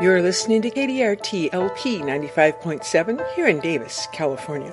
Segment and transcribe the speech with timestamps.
[0.00, 4.70] You're listening to KDRT LP 95.7 here in Davis, California.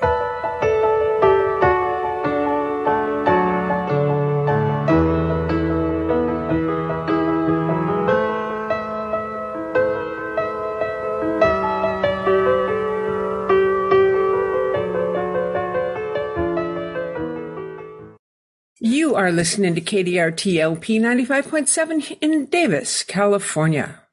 [18.79, 24.04] You are listening to KDRT LP 95.7 in Davis, California.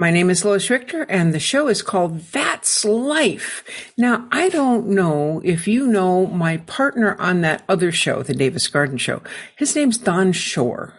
[0.00, 3.92] My name is Lois Richter and the show is called That's Life.
[3.96, 8.68] Now, I don't know if you know my partner on that other show, the Davis
[8.68, 9.22] Garden Show.
[9.56, 10.94] His name's Don Shor.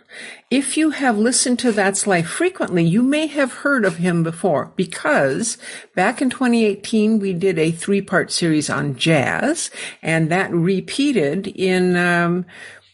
[0.52, 4.74] If you have listened to That's Life frequently, you may have heard of him before
[4.76, 5.58] because
[5.96, 11.96] back in 2018, we did a three part series on jazz and that repeated in
[11.96, 12.46] um,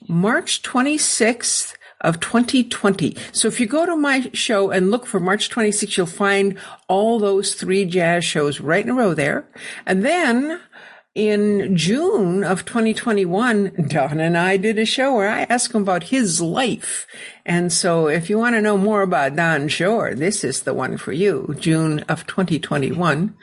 [0.08, 1.75] March 26th
[2.06, 3.18] of 2020.
[3.32, 7.20] So if you go to my show and look for March 26th, you'll find all
[7.20, 9.50] those three jazz shows right in a row there.
[9.86, 10.62] And then
[11.16, 16.04] in June of 2021, Don and I did a show where I asked him about
[16.04, 17.08] his life.
[17.46, 20.98] And so if you want to know more about Don Shor, this is the one
[20.98, 23.34] for you, June of 2021.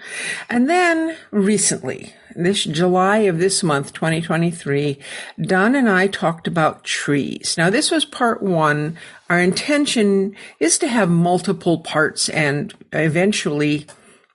[0.50, 4.98] And then recently, this July of this month, 2023,
[5.41, 7.56] Don and I talked about trees.
[7.56, 8.97] Now this was part one.
[9.30, 13.86] Our intention is to have multiple parts and eventually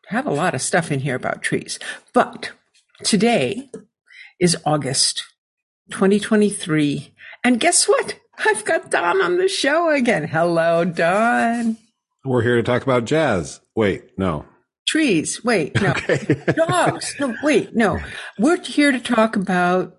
[0.07, 1.79] have a lot of stuff in here about trees.
[2.13, 2.51] But
[3.03, 3.69] Today
[4.39, 5.23] is August
[5.91, 7.13] 2023.
[7.43, 8.19] And guess what?
[8.39, 10.27] I've got Don on the show again.
[10.27, 11.77] Hello, Don.
[12.25, 13.61] We're here to talk about jazz.
[13.75, 14.45] Wait, no.
[14.87, 15.43] Trees.
[15.43, 15.89] Wait, no.
[15.97, 16.43] Okay.
[16.53, 17.15] Dogs.
[17.19, 17.99] No, wait, no.
[18.39, 19.97] We're here to talk about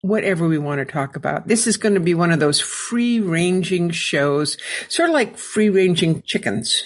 [0.00, 1.48] whatever we want to talk about.
[1.48, 5.70] This is going to be one of those free ranging shows, sort of like free
[5.70, 6.82] ranging chickens.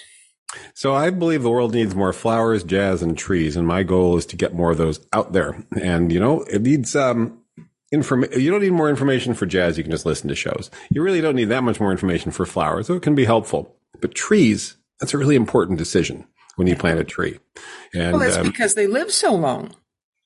[0.75, 4.27] So I believe the world needs more flowers, jazz, and trees, and my goal is
[4.27, 5.65] to get more of those out there.
[5.81, 7.43] And you know, it needs um
[7.91, 8.41] information.
[8.41, 9.77] You don't need more information for jazz.
[9.77, 10.71] You can just listen to shows.
[10.91, 13.75] You really don't need that much more information for flowers, so it can be helpful.
[14.01, 16.27] But trees, that's a really important decision
[16.59, 17.39] when you plant a tree.
[17.95, 19.75] And well, that's um, because they live so long.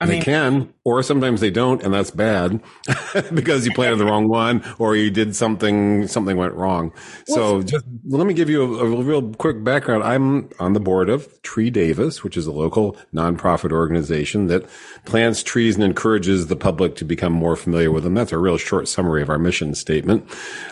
[0.01, 2.61] I they mean, can, or sometimes they don't, and that's bad
[3.35, 6.93] because you planted the wrong one or you did something, something went wrong.
[7.27, 10.03] So just let me give you a, a, real quick background.
[10.03, 14.69] I'm on the board of Tree Davis, which is a local nonprofit organization that
[15.05, 18.15] plants trees and encourages the public to become more familiar with them.
[18.15, 20.29] That's a real short summary of our mission statement.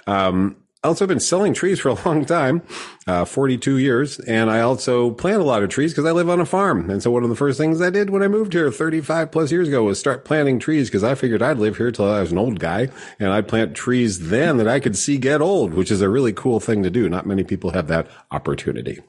[0.09, 2.63] Um, also been selling trees for a long time,
[3.07, 4.19] uh, 42 years.
[4.21, 6.91] And I also plant a lot of trees because I live on a farm.
[6.91, 9.53] And so one of the first things I did when I moved here 35 plus
[9.53, 12.33] years ago was start planting trees because I figured I'd live here till I was
[12.33, 12.89] an old guy
[13.19, 16.33] and I'd plant trees then that I could see get old, which is a really
[16.33, 17.09] cool thing to do.
[17.09, 19.01] Not many people have that opportunity.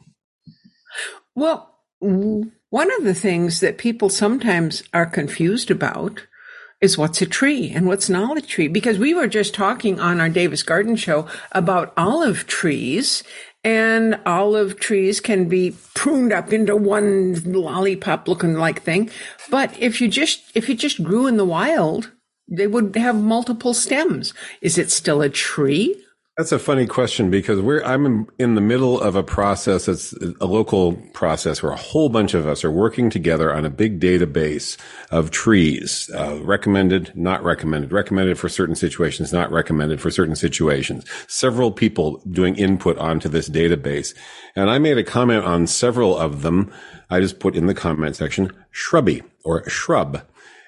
[1.36, 6.26] Well, one of the things that people sometimes are confused about
[6.82, 8.68] is what's a tree and what's not a tree.
[8.68, 13.24] Because we were just talking on our Davis Garden show about olive trees
[13.64, 19.12] and olive trees can be pruned up into one lollipop looking like thing.
[19.52, 22.12] But if you just, if it just grew in the wild,
[22.48, 24.34] they would have multiple stems.
[24.62, 26.04] Is it still a tree
[26.38, 30.46] that's a funny question because we're I'm in the middle of a process that's a
[30.46, 34.78] local process where a whole bunch of us are working together on a big database
[35.12, 41.06] of trees, uh, recommended, not recommended, recommended for certain situations, not recommended for certain situations.
[41.28, 44.16] Several people doing input onto this database,
[44.56, 46.72] and I made a comment on several of them.
[47.10, 50.22] I just put in the comment section shrubby or shrub,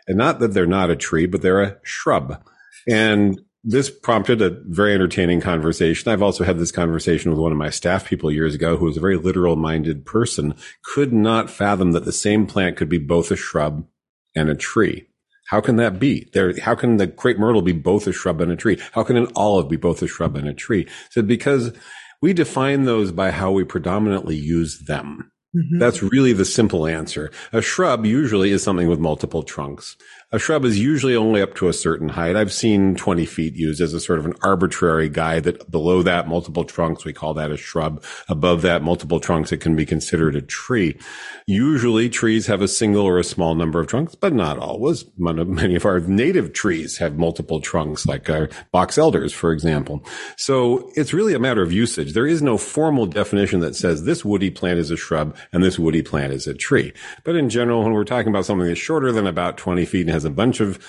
[0.10, 2.44] and not that they're not a tree, but they're a shrub.
[2.86, 6.12] And this prompted a very entertaining conversation.
[6.12, 8.98] I've also had this conversation with one of my staff people years ago who was
[8.98, 13.32] a very literal minded person, could not fathom that the same plant could be both
[13.32, 13.88] a shrub
[14.36, 15.08] and a tree.
[15.48, 16.30] How can that be?
[16.34, 18.82] There, how can the crepe myrtle be both a shrub and a tree?
[18.92, 20.88] How can an olive be both a shrub and a tree?
[21.12, 21.74] So because
[22.22, 25.32] we define those by how we predominantly use them.
[25.56, 25.78] Mm-hmm.
[25.78, 27.32] That's really the simple answer.
[27.52, 29.96] A shrub usually is something with multiple trunks.
[30.34, 32.36] A shrub is usually only up to a certain height.
[32.36, 36.28] I've seen 20 feet used as a sort of an arbitrary guide that below that
[36.28, 38.04] multiple trunks, we call that a shrub.
[38.28, 40.98] Above that multiple trunks, it can be considered a tree.
[41.46, 45.06] Usually trees have a single or a small number of trunks, but not always.
[45.20, 50.04] Many of our native trees have multiple trunks, like our box elders, for example.
[50.36, 52.14] So it's really a matter of usage.
[52.14, 55.78] There is no formal definition that says this woody plant is a shrub and this
[55.78, 56.92] woody plant is a tree.
[57.24, 60.10] But in general, when we're talking about something that's shorter than about 20 feet and
[60.10, 60.80] has has a bunch of,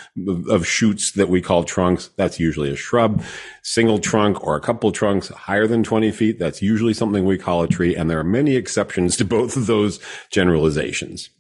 [0.49, 2.11] of shoots that we call trunks.
[2.17, 3.23] That's usually a shrub.
[3.63, 6.39] Single trunk or a couple trunks higher than 20 feet.
[6.39, 7.95] That's usually something we call a tree.
[7.95, 10.01] And there are many exceptions to both of those
[10.31, 11.31] generalizations.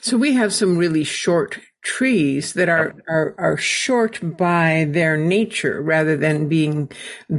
[0.00, 5.82] So we have some really short trees that are, are, are short by their nature
[5.82, 6.90] rather than being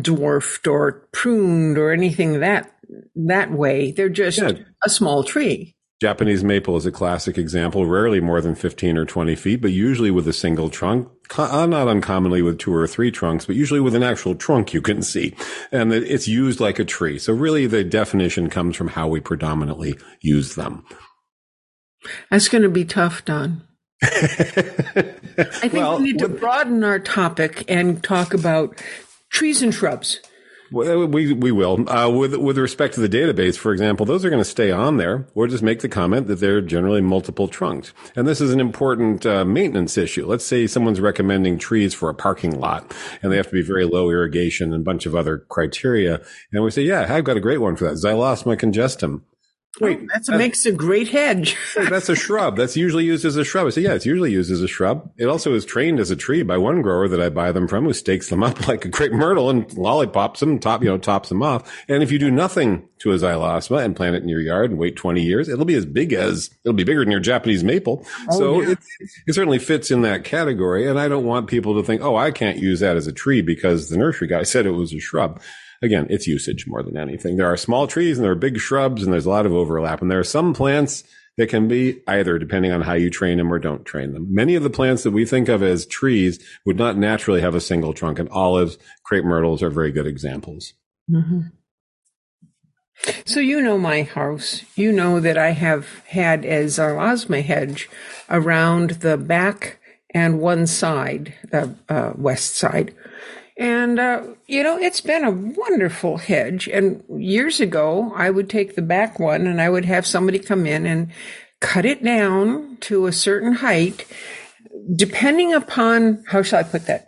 [0.01, 2.73] dwarfed or pruned or anything that,
[3.15, 3.91] that way.
[3.91, 4.51] They're just yeah.
[4.83, 5.75] a small tree.
[6.03, 10.11] Japanese maple is a classic example, rarely more than 15 or 20 feet, but usually
[10.11, 11.07] with a single trunk,
[11.37, 14.81] uh, not uncommonly with two or three trunks, but usually with an actual trunk you
[14.81, 15.33] can see.
[15.71, 17.17] And it's used like a tree.
[17.19, 20.83] So really the definition comes from how we predominantly use them.
[22.29, 23.65] That's going to be tough, Don.
[24.03, 28.83] I think well, we need to broaden our topic and talk about
[29.29, 30.19] trees and shrubs.
[30.73, 31.87] We we will.
[31.87, 34.97] Uh, with with respect to the database, for example, those are going to stay on
[34.97, 37.93] there, or just make the comment that they're generally multiple trunked.
[38.15, 40.25] And this is an important uh, maintenance issue.
[40.25, 42.91] Let's say someone's recommending trees for a parking lot,
[43.21, 46.21] and they have to be very low irrigation and a bunch of other criteria.
[46.51, 49.21] And we say, yeah, I've got a great one for that, Xylosma congestum.
[49.81, 51.57] Wait, oh, that makes a uh, great hedge.
[51.75, 52.55] that's a shrub.
[52.55, 53.65] That's usually used as a shrub.
[53.65, 55.11] I say, yeah, it's usually used as a shrub.
[55.17, 57.85] It also is trained as a tree by one grower that I buy them from
[57.85, 61.29] who stakes them up like a crepe myrtle and lollipops them, top, you know, tops
[61.29, 61.83] them off.
[61.87, 64.79] And if you do nothing to a xylosma and plant it in your yard and
[64.79, 68.05] wait 20 years, it'll be as big as, it'll be bigger than your Japanese maple.
[68.29, 68.69] Oh, so yeah.
[68.69, 68.79] it,
[69.25, 70.87] it certainly fits in that category.
[70.87, 73.41] And I don't want people to think, oh, I can't use that as a tree
[73.41, 75.41] because the nursery guy said it was a shrub
[75.83, 77.35] again, it's usage more than anything.
[77.35, 80.01] There are small trees and there are big shrubs and there's a lot of overlap.
[80.01, 81.03] And there are some plants
[81.37, 84.33] that can be either depending on how you train them or don't train them.
[84.33, 87.61] Many of the plants that we think of as trees would not naturally have a
[87.61, 90.73] single trunk and olives, crepe myrtles are very good examples.
[91.11, 91.41] Mm-hmm.
[93.25, 94.63] So you know my house.
[94.75, 97.89] You know that I have had a xylosma hedge
[98.29, 99.79] around the back
[100.11, 102.93] and one side, the uh, west side
[103.57, 106.67] and, uh, you know, it's been a wonderful hedge.
[106.67, 110.65] And years ago, I would take the back one and I would have somebody come
[110.65, 111.11] in and
[111.59, 114.05] cut it down to a certain height,
[114.95, 117.07] depending upon, how shall I put that?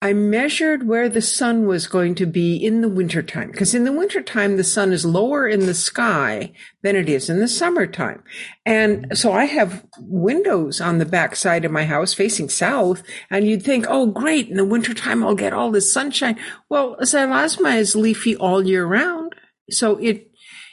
[0.00, 3.92] I measured where the sun was going to be in the wintertime, because in the
[3.92, 6.52] wintertime, the sun is lower in the sky
[6.82, 8.22] than it is in the summertime.
[8.64, 13.48] And so I have windows on the back side of my house facing south, and
[13.48, 16.38] you'd think, oh, great, in the wintertime, I'll get all this sunshine.
[16.68, 19.34] Well, xylosma is leafy all year round.
[19.68, 20.27] So it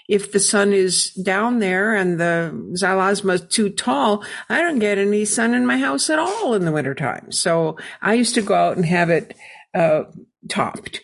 [0.07, 4.97] if the sun is down there and the xylosma is too tall, I don't get
[4.97, 7.31] any sun in my house at all in the wintertime.
[7.31, 9.35] So I used to go out and have it
[9.73, 10.03] uh,
[10.47, 11.01] topped.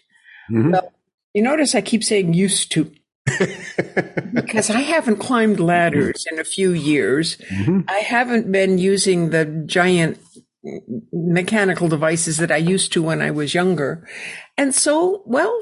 [0.52, 0.72] Mm-hmm.
[0.72, 0.94] Well,
[1.34, 2.92] you notice I keep saying used to.
[4.34, 7.38] because I haven't climbed ladders in a few years.
[7.38, 7.82] Mm-hmm.
[7.88, 10.20] I haven't been using the giant
[11.12, 14.08] mechanical devices that I used to when I was younger.
[14.58, 15.58] And so, well,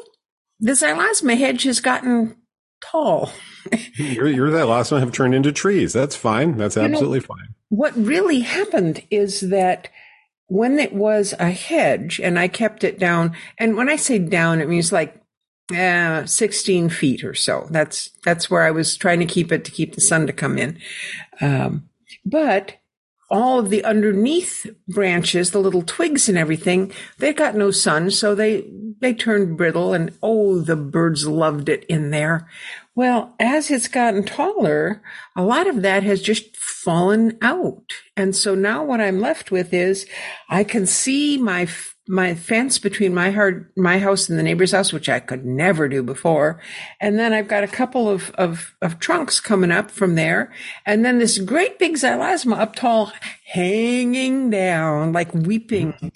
[0.60, 2.36] the xylosma hedge has gotten
[2.82, 3.32] tall.
[3.96, 5.94] you're, you're that last one have turned into trees.
[5.94, 6.58] That's fine.
[6.58, 7.56] That's absolutely know, fine.
[7.70, 9.90] What really happened is that
[10.48, 14.62] when it was a hedge and I kept it down, and when I say down,
[14.62, 15.22] it means like
[15.76, 17.68] uh, 16 feet or so.
[17.70, 20.58] That's, that's where I was trying to keep it to keep the sun to come
[20.58, 20.80] in.
[21.42, 21.90] Um,
[22.26, 22.79] but
[23.30, 28.34] all of the underneath branches, the little twigs and everything, they got no sun, so
[28.36, 28.66] they
[29.02, 32.48] they turned brittle and oh, the birds loved it in there.
[32.96, 35.02] Well, as it's gotten taller,
[35.36, 37.94] a lot of that has just fallen out.
[38.18, 40.06] And so now what I'm left with is
[40.50, 41.66] I can see my
[42.10, 45.88] my fence between my hard, my house and the neighbor's house, which I could never
[45.88, 46.60] do before.
[47.00, 50.52] And then I've got a couple of, of, of trunks coming up from there.
[50.88, 53.14] And then this great big xylosma up tall,
[53.46, 55.94] hanging down, like weeping.
[55.94, 56.08] Mm-hmm.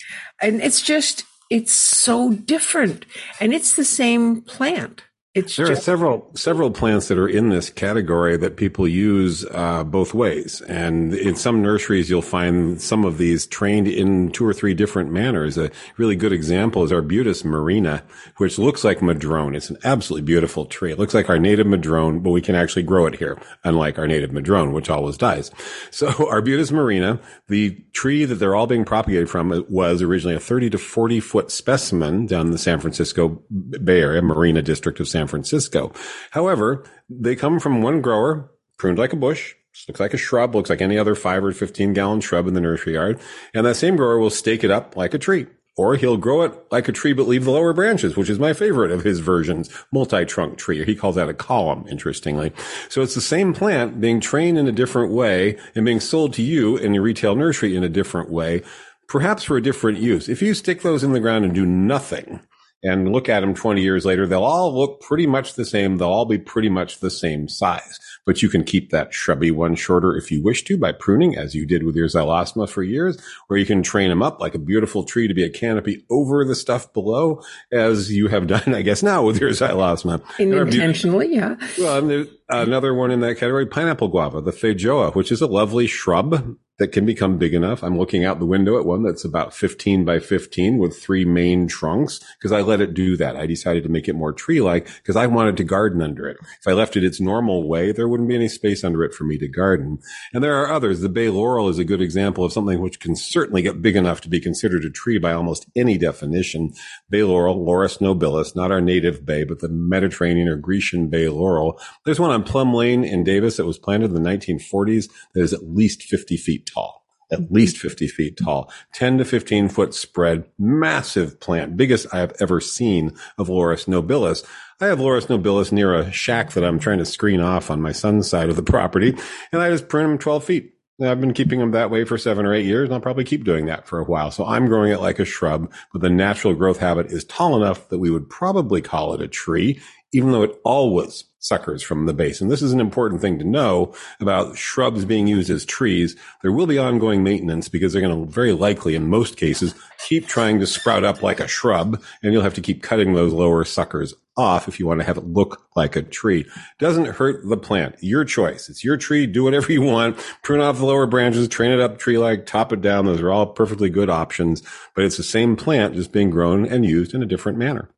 [0.41, 3.05] And it's just, it's so different.
[3.39, 5.03] And it's the same plant.
[5.35, 9.43] It's there just- are several several plants that are in this category that people use
[9.49, 14.45] uh, both ways, and in some nurseries you'll find some of these trained in two
[14.45, 15.57] or three different manners.
[15.57, 18.03] A really good example is Arbutus marina,
[18.37, 19.55] which looks like madrone.
[19.55, 20.91] It's an absolutely beautiful tree.
[20.91, 24.05] It looks like our native madrone, but we can actually grow it here, unlike our
[24.07, 25.49] native madrone, which always dies.
[25.89, 30.71] So Arbutus marina, the tree that they're all being propagated from, was originally a 30
[30.71, 33.41] to 40 foot specimen down in the San Francisco
[33.83, 35.93] Bay Area, Marina District of San San Francisco.
[36.31, 39.55] However, they come from one grower, pruned like a bush,
[39.87, 42.61] looks like a shrub, looks like any other five or 15 gallon shrub in the
[42.61, 43.19] nursery yard.
[43.53, 45.47] And that same grower will stake it up like a tree.
[45.75, 48.53] Or he'll grow it like a tree, but leave the lower branches, which is my
[48.53, 50.85] favorite of his versions, multi-trunk tree.
[50.85, 52.51] He calls that a column, interestingly.
[52.89, 56.43] So it's the same plant being trained in a different way and being sold to
[56.43, 58.61] you in your retail nursery in a different way,
[59.07, 60.29] perhaps for a different use.
[60.29, 62.41] If you stick those in the ground and do nothing,
[62.83, 65.97] and look at them 20 years later, they'll all look pretty much the same.
[65.97, 69.75] They'll all be pretty much the same size but you can keep that shrubby one
[69.75, 73.17] shorter if you wish to by pruning, as you did with your xylosma for years,
[73.49, 76.45] or you can train them up like a beautiful tree to be a canopy over
[76.45, 80.21] the stuff below, as you have done, I guess, now with your xylosma.
[80.39, 81.55] Intentionally, yeah.
[81.77, 86.57] Well, another one in that category, pineapple guava, the feijoa, which is a lovely shrub
[86.79, 87.83] that can become big enough.
[87.83, 91.67] I'm looking out the window at one that's about 15 by 15 with three main
[91.67, 93.35] trunks because I let it do that.
[93.35, 96.37] I decided to make it more tree-like because I wanted to garden under it.
[96.59, 99.23] If I left it its normal way, there wouldn't be any space under it for
[99.23, 99.99] me to garden.
[100.33, 101.01] And there are others.
[101.01, 104.21] The bay laurel is a good example of something which can certainly get big enough
[104.21, 106.73] to be considered a tree by almost any definition.
[107.09, 111.79] Bay laurel, Laurus nobilis, not our native bay, but the Mediterranean or Grecian bay laurel.
[112.03, 115.53] There's one on Plum Lane in Davis that was planted in the 1940s that is
[115.53, 120.45] at least 50 feet tall, at least 50 feet tall, 10 to 15 foot spread,
[120.57, 124.45] massive plant, biggest I have ever seen of Laurus nobilis.
[124.81, 127.91] I have Laurus nobilis near a shack that I'm trying to screen off on my
[127.91, 129.15] son's side of the property,
[129.51, 130.73] and I just prune them 12 feet.
[131.01, 133.43] I've been keeping them that way for seven or eight years, and I'll probably keep
[133.43, 134.29] doing that for a while.
[134.29, 137.89] So I'm growing it like a shrub, but the natural growth habit is tall enough
[137.89, 142.13] that we would probably call it a tree, even though it always suckers from the
[142.13, 142.39] base.
[142.39, 146.15] And this is an important thing to know about shrubs being used as trees.
[146.41, 149.75] There will be ongoing maintenance because they're going to very likely, in most cases,
[150.07, 152.01] keep trying to sprout up like a shrub.
[152.23, 155.17] And you'll have to keep cutting those lower suckers off if you want to have
[155.17, 156.45] it look like a tree.
[156.79, 157.95] Doesn't hurt the plant.
[157.99, 158.69] Your choice.
[158.69, 159.27] It's your tree.
[159.27, 160.17] Do whatever you want.
[160.41, 163.05] Prune off the lower branches, train it up tree like, top it down.
[163.05, 164.63] Those are all perfectly good options,
[164.95, 167.89] but it's the same plant just being grown and used in a different manner.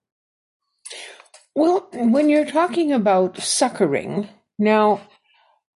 [1.55, 4.27] Well, when you're talking about suckering,
[4.59, 5.01] now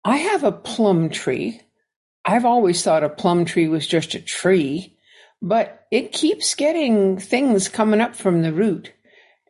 [0.06, 1.62] I have a plum tree.
[2.24, 4.98] I've always thought a plum tree was just a tree,
[5.42, 8.94] but it keeps getting things coming up from the root.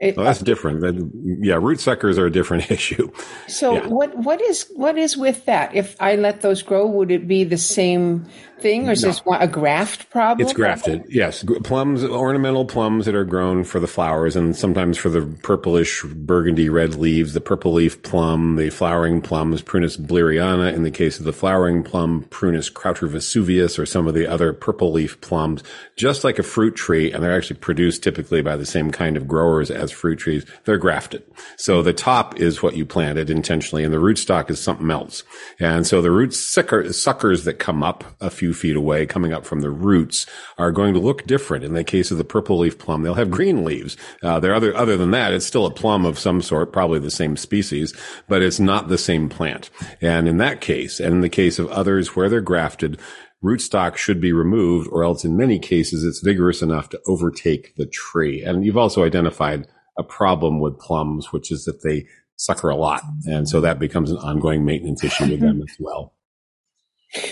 [0.01, 1.13] It, well, that's different.
[1.41, 3.12] Yeah, root suckers are a different issue.
[3.48, 3.88] So yeah.
[3.88, 5.74] what what is what is with that?
[5.74, 8.27] If I let those grow, would it be the same
[8.60, 9.10] thing, or is no.
[9.10, 10.46] this a graft problem?
[10.46, 11.04] It's grafted.
[11.10, 16.04] Yes, plums, ornamental plums that are grown for the flowers, and sometimes for the purplish
[16.04, 17.34] burgundy red leaves.
[17.34, 20.74] The purple leaf plum, the flowering plums, Prunus blireiana.
[20.74, 24.54] In the case of the flowering plum, Prunus krauter vesuvius, or some of the other
[24.54, 25.64] purple leaf plums,
[25.96, 29.28] just like a fruit tree, and they're actually produced typically by the same kind of
[29.28, 31.24] growers as fruit trees, they're grafted.
[31.58, 35.24] So the top is what you planted intentionally and the rootstock is something else.
[35.60, 39.46] And so the root sucker, suckers that come up a few feet away, coming up
[39.46, 40.26] from the roots
[40.58, 41.64] are going to look different.
[41.64, 43.96] In the case of the purple leaf plum, they'll have green leaves.
[44.24, 47.12] Uh, they're other, other than that, it's still a plum of some sort, probably the
[47.12, 47.94] same species,
[48.28, 49.70] but it's not the same plant.
[50.02, 53.00] And in that case, and in the case of others where they're grafted,
[53.44, 57.86] rootstock should be removed or else in many cases it's vigorous enough to overtake the
[57.86, 58.42] tree.
[58.42, 62.08] And you've also identified a problem with plums, which is that they
[62.38, 63.02] sucker a lot.
[63.26, 66.15] And so that becomes an ongoing maintenance issue with them as well.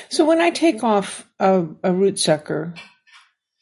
[0.10, 2.74] So when I take off a, a root sucker,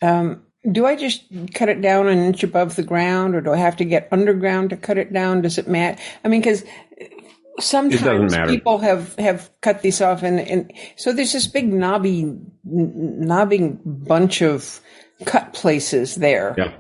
[0.01, 3.57] um, do I just cut it down an inch above the ground or do I
[3.57, 5.41] have to get underground to cut it down?
[5.41, 5.99] Does it matter?
[6.23, 6.63] I mean, because
[7.59, 13.79] sometimes people have, have cut these off and, and so there's this big knobby, knobbing
[13.83, 14.79] bunch of
[15.25, 16.53] cut places there.
[16.57, 16.73] Yeah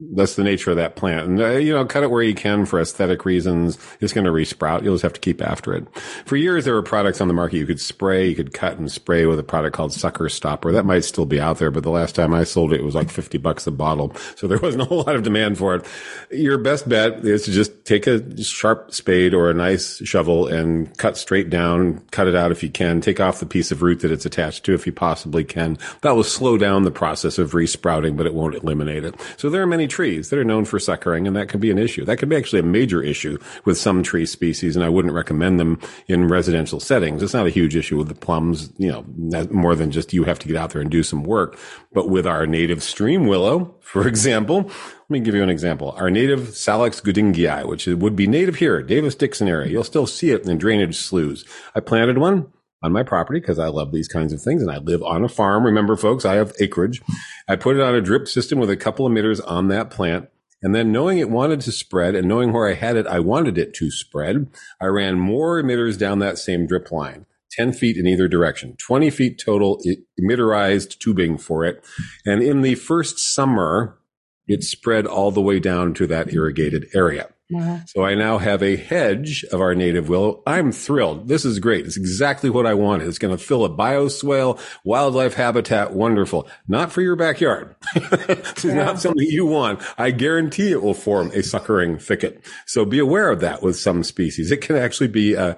[0.00, 1.28] that's the nature of that plant.
[1.28, 3.78] And, uh, you know, cut it where you can for aesthetic reasons.
[4.00, 4.82] It's going to resprout.
[4.82, 5.86] You'll just have to keep after it.
[6.24, 8.90] For years, there were products on the market you could spray, you could cut and
[8.90, 10.72] spray with a product called Sucker Stopper.
[10.72, 12.94] That might still be out there, but the last time I sold it, it was
[12.94, 14.14] like 50 bucks a bottle.
[14.36, 15.86] So there wasn't a whole lot of demand for it.
[16.30, 20.96] Your best bet is to just take a sharp spade or a nice shovel and
[20.96, 24.00] cut straight down, cut it out if you can, take off the piece of root
[24.00, 25.76] that it's attached to if you possibly can.
[26.00, 29.14] That will slow down the process of resprouting, but it won't eliminate it.
[29.36, 31.78] So there are many trees that are known for suckering, and that can be an
[31.78, 32.04] issue.
[32.04, 35.60] That can be actually a major issue with some tree species, and I wouldn't recommend
[35.60, 37.22] them in residential settings.
[37.22, 39.04] It's not a huge issue with the plums, you know,
[39.50, 41.58] more than just you have to get out there and do some work.
[41.92, 45.92] But with our native stream willow, for example, let me give you an example.
[45.98, 50.30] Our native Salix goodingii, which would be native here, Davis Dixon area, you'll still see
[50.30, 51.44] it in drainage sloughs.
[51.74, 54.78] I planted one on my property because I love these kinds of things and I
[54.78, 55.64] live on a farm.
[55.64, 57.02] Remember, folks, I have acreage.
[57.48, 60.28] I put it on a drip system with a couple emitters on that plant.
[60.62, 63.56] And then knowing it wanted to spread and knowing where I had it, I wanted
[63.56, 64.48] it to spread.
[64.80, 67.26] I ran more emitters down that same drip line.
[67.52, 69.82] 10 feet in either direction, 20 feet total
[70.16, 71.84] emitterized tubing for it.
[72.24, 73.98] And in the first summer,
[74.46, 77.28] It spread all the way down to that irrigated area.
[77.50, 77.80] Wow.
[77.86, 80.42] So I now have a hedge of our native willow.
[80.46, 81.28] I'm thrilled.
[81.28, 81.84] This is great.
[81.84, 83.08] It's exactly what I wanted.
[83.08, 85.92] It's going to fill a bioswale, wildlife habitat.
[85.92, 86.48] Wonderful.
[86.68, 87.74] Not for your backyard.
[87.94, 88.74] it's yeah.
[88.74, 89.82] not something you want.
[89.98, 92.44] I guarantee it will form a suckering thicket.
[92.66, 94.52] So be aware of that with some species.
[94.52, 95.56] It can actually be a,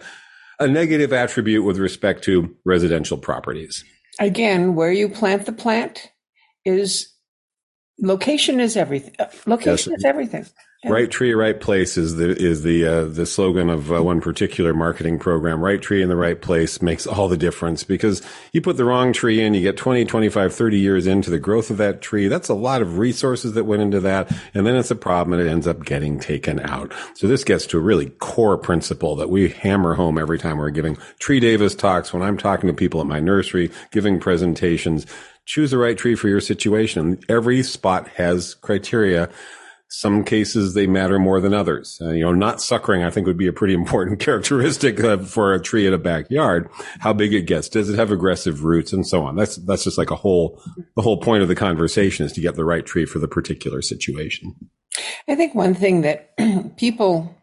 [0.59, 3.85] a negative attribute with respect to residential properties.
[4.19, 6.11] Again, where you plant the plant
[6.65, 7.13] is
[8.01, 9.15] location is everything.
[9.19, 9.99] Uh, location yes.
[9.99, 10.47] is everything.
[10.85, 14.75] Right tree, right place is the is the uh, the slogan of uh, one particular
[14.75, 15.63] marketing program.
[15.63, 18.21] Right tree in the right place makes all the difference because
[18.53, 21.71] you put the wrong tree in, you get 20, 25, 30 years into the growth
[21.71, 22.27] of that tree.
[22.27, 25.49] That's a lot of resources that went into that, and then it's a problem and
[25.49, 26.93] it ends up getting taken out.
[27.15, 30.71] So this gets to a really core principle that we hammer home every time we're
[30.71, 32.13] giving Tree Davis talks.
[32.13, 35.07] When I'm talking to people at my nursery, giving presentations,
[35.47, 37.21] choose the right tree for your situation.
[37.29, 39.31] Every spot has criteria
[39.93, 41.99] some cases they matter more than others.
[42.01, 45.53] Uh, you know, not suckering, I think would be a pretty important characteristic uh, for
[45.53, 46.69] a tree in a backyard.
[47.01, 47.69] How big it gets.
[47.69, 49.37] Does it have aggressive roots and so on?
[49.37, 50.63] That's, that's just like a whole,
[50.97, 53.83] the whole point of the conversation is to get the right tree for the particular
[53.83, 54.55] situation.
[55.29, 56.37] I think one thing that
[56.79, 57.37] people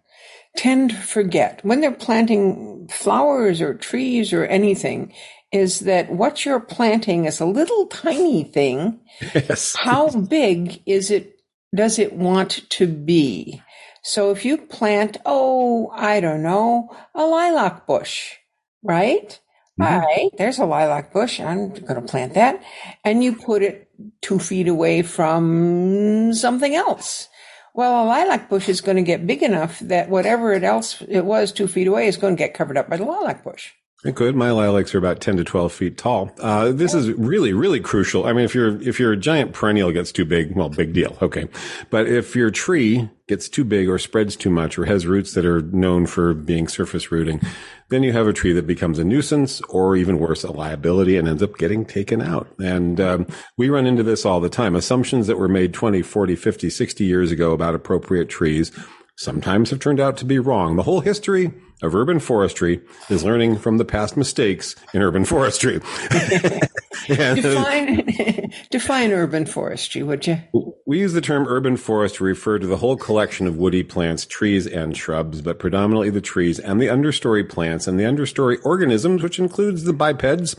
[0.58, 5.14] tend to forget when they're planting flowers or trees or anything
[5.52, 9.00] is that what you're planting is a little tiny thing.
[9.36, 9.76] Yes.
[9.76, 11.39] How big is it
[11.74, 13.62] does it want to be?
[14.02, 18.36] So if you plant, oh, I don't know, a lilac bush,
[18.84, 19.40] right?
[19.80, 19.94] Mm-hmm.
[19.94, 21.40] All right, there's a lilac bush.
[21.40, 22.62] I'm going to plant that.
[23.04, 23.90] And you put it
[24.22, 27.28] two feet away from something else.
[27.74, 31.24] Well, a lilac bush is going to get big enough that whatever it else it
[31.24, 33.72] was two feet away is going to get covered up by the lilac bush.
[34.06, 34.34] It could.
[34.34, 36.32] My lilacs are about 10 to 12 feet tall.
[36.40, 38.26] Uh, this is really, really crucial.
[38.26, 41.18] I mean, if your, if your giant perennial gets too big, well, big deal.
[41.22, 41.50] Okay.
[41.90, 45.46] But if your tree gets too big or spreads too much or has roots that
[45.46, 47.42] are known for being surface rooting,
[47.90, 51.28] then you have a tree that becomes a nuisance or even worse, a liability and
[51.28, 52.48] ends up getting taken out.
[52.58, 53.28] And, um,
[53.58, 54.78] we run into this all the time.
[54.78, 58.72] Assumptions that were made 20, 40, 50, 60 years ago about appropriate trees
[59.18, 60.78] sometimes have turned out to be wrong.
[60.78, 61.52] The whole history
[61.82, 65.80] of urban forestry is learning from the past mistakes in urban forestry.
[67.08, 70.38] define, define urban forestry, would you?
[70.86, 74.26] We use the term urban forest to refer to the whole collection of woody plants,
[74.26, 79.24] trees, and shrubs, but predominantly the trees and the understory plants and the understory organisms,
[79.24, 80.56] which includes the bipeds,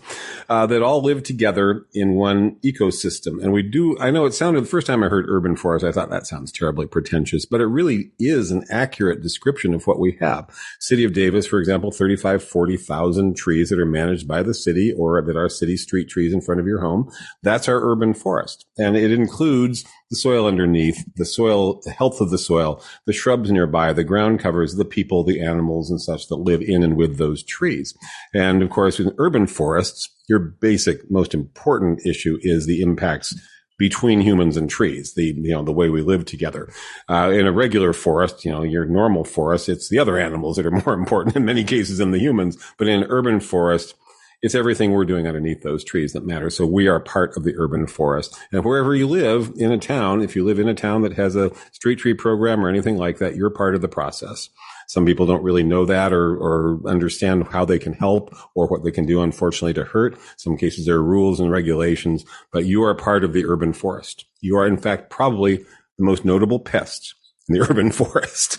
[0.48, 3.42] uh, that all live together in one ecosystem.
[3.42, 5.92] And we do, I know it sounded, the first time I heard urban forest, I
[5.92, 10.16] thought that sounds terribly pretentious, but it really is an accurate description of what we
[10.20, 10.48] have.
[10.78, 14.94] City of of Davis, for example, 35, 40,000 trees that are managed by the city
[14.96, 17.10] or that are city street trees in front of your home.
[17.42, 18.66] That's our urban forest.
[18.78, 23.50] And it includes the soil underneath, the soil, the health of the soil, the shrubs
[23.50, 27.18] nearby, the ground covers, the people, the animals and such that live in and with
[27.18, 27.94] those trees.
[28.32, 33.34] And of course, in urban forests, your basic, most important issue is the impacts
[33.80, 36.70] between humans and trees, the, you know, the way we live together.
[37.08, 40.66] Uh, in a regular forest, you know, your normal forest, it's the other animals that
[40.66, 42.58] are more important in many cases than the humans.
[42.76, 43.94] But in an urban forest,
[44.42, 46.54] it's everything we're doing underneath those trees that matters.
[46.54, 48.38] So we are part of the urban forest.
[48.52, 51.34] And wherever you live in a town, if you live in a town that has
[51.34, 54.50] a street tree program or anything like that, you're part of the process.
[54.90, 58.82] Some people don't really know that or, or understand how they can help or what
[58.82, 60.18] they can do, unfortunately, to hurt.
[60.36, 64.24] Some cases there are rules and regulations, but you are part of the urban forest.
[64.40, 67.14] You are, in fact, probably the most notable pest
[67.48, 68.58] in the urban forest.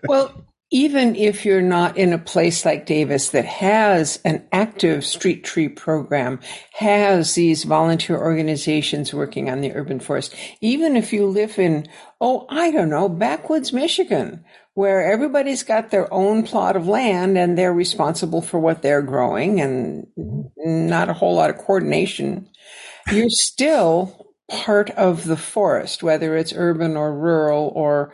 [0.08, 5.42] well, even if you're not in a place like Davis that has an active street
[5.42, 6.40] tree program,
[6.72, 11.88] has these volunteer organizations working on the urban forest, even if you live in,
[12.20, 14.44] oh, I don't know, backwoods Michigan,
[14.78, 19.60] where everybody's got their own plot of land and they're responsible for what they're growing
[19.60, 20.06] and
[20.56, 22.48] not a whole lot of coordination,
[23.10, 28.12] you're still part of the forest, whether it's urban or rural or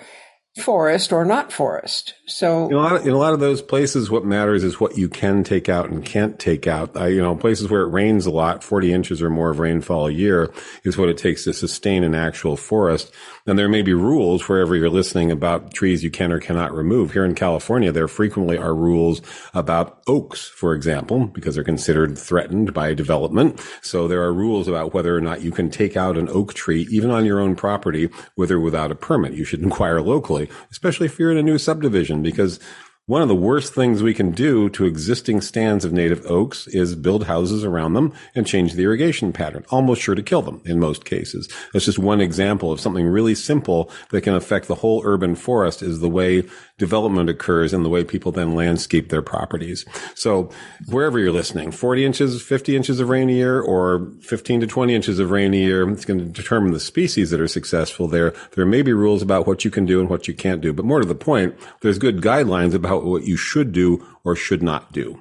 [0.57, 2.15] forest or not forest.
[2.27, 4.97] So in a, lot of, in a lot of those places, what matters is what
[4.97, 6.95] you can take out and can't take out.
[7.11, 10.13] you know, places where it rains a lot, 40 inches or more of rainfall a
[10.13, 10.53] year
[10.85, 13.13] is what it takes to sustain an actual forest.
[13.47, 17.13] And there may be rules wherever you're listening about trees you can or cannot remove.
[17.13, 19.21] Here in California, there frequently are rules
[19.53, 23.61] about oaks, for example, because they're considered threatened by development.
[23.83, 26.89] So there are rules about whether or not you can take out an oak tree,
[26.91, 29.35] even on your own property, with or without a permit.
[29.35, 32.59] You should inquire locally, especially if you're in a new subdivision, because
[33.07, 36.95] One of the worst things we can do to existing stands of native oaks is
[36.95, 40.81] build houses around them and change the irrigation pattern, almost sure to kill them in
[40.81, 41.47] most cases.
[41.75, 45.83] That's just one example of something really simple that can affect the whole urban forest
[45.83, 46.45] is the way
[46.77, 49.85] development occurs and the way people then landscape their properties.
[50.15, 50.51] So
[50.89, 54.95] wherever you're listening, 40 inches, 50 inches of rain a year or 15 to 20
[54.95, 58.35] inches of rain a year, it's going to determine the species that are successful there.
[58.53, 60.85] There may be rules about what you can do and what you can't do, but
[60.85, 64.93] more to the point, there's good guidelines about what you should do or should not
[64.93, 65.21] do.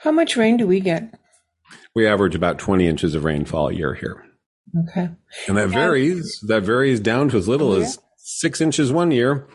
[0.00, 1.18] How much rain do we get?
[1.94, 4.24] We average about 20 inches of rainfall a year here.
[4.88, 5.10] Okay.
[5.48, 7.84] And that varies, that varies down to as little yeah.
[7.84, 9.48] as six inches one year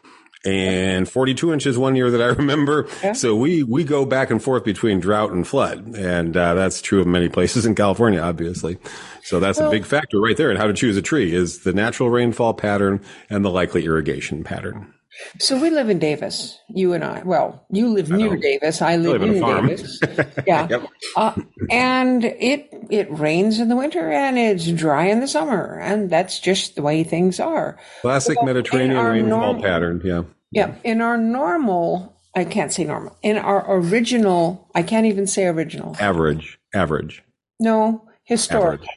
[0.45, 2.87] and 42 inches one year that I remember.
[3.03, 3.13] Yeah.
[3.13, 5.95] So we, we go back and forth between drought and flood.
[5.95, 8.77] And uh, that's true of many places in California, obviously.
[9.23, 11.59] So that's well, a big factor right there in how to choose a tree is
[11.59, 14.93] the natural rainfall pattern and the likely irrigation pattern.
[15.39, 17.21] So we live in Davis, you and I.
[17.23, 18.81] Well, you live near Davis.
[18.81, 19.99] I live, I live in Davis.
[20.45, 20.67] Yeah.
[20.69, 20.87] yep.
[21.15, 21.33] uh,
[21.69, 26.39] and it it rains in the winter and it's dry in the summer, and that's
[26.39, 27.77] just the way things are.
[28.01, 30.01] Classic Mediterranean rainfall normal, pattern.
[30.03, 30.23] Yeah.
[30.51, 30.75] Yeah.
[30.83, 33.17] In our normal, I can't say normal.
[33.21, 35.95] In our original, I can't even say original.
[35.99, 36.59] Average.
[36.73, 37.23] Average.
[37.59, 38.73] No, historical.
[38.73, 38.89] Average.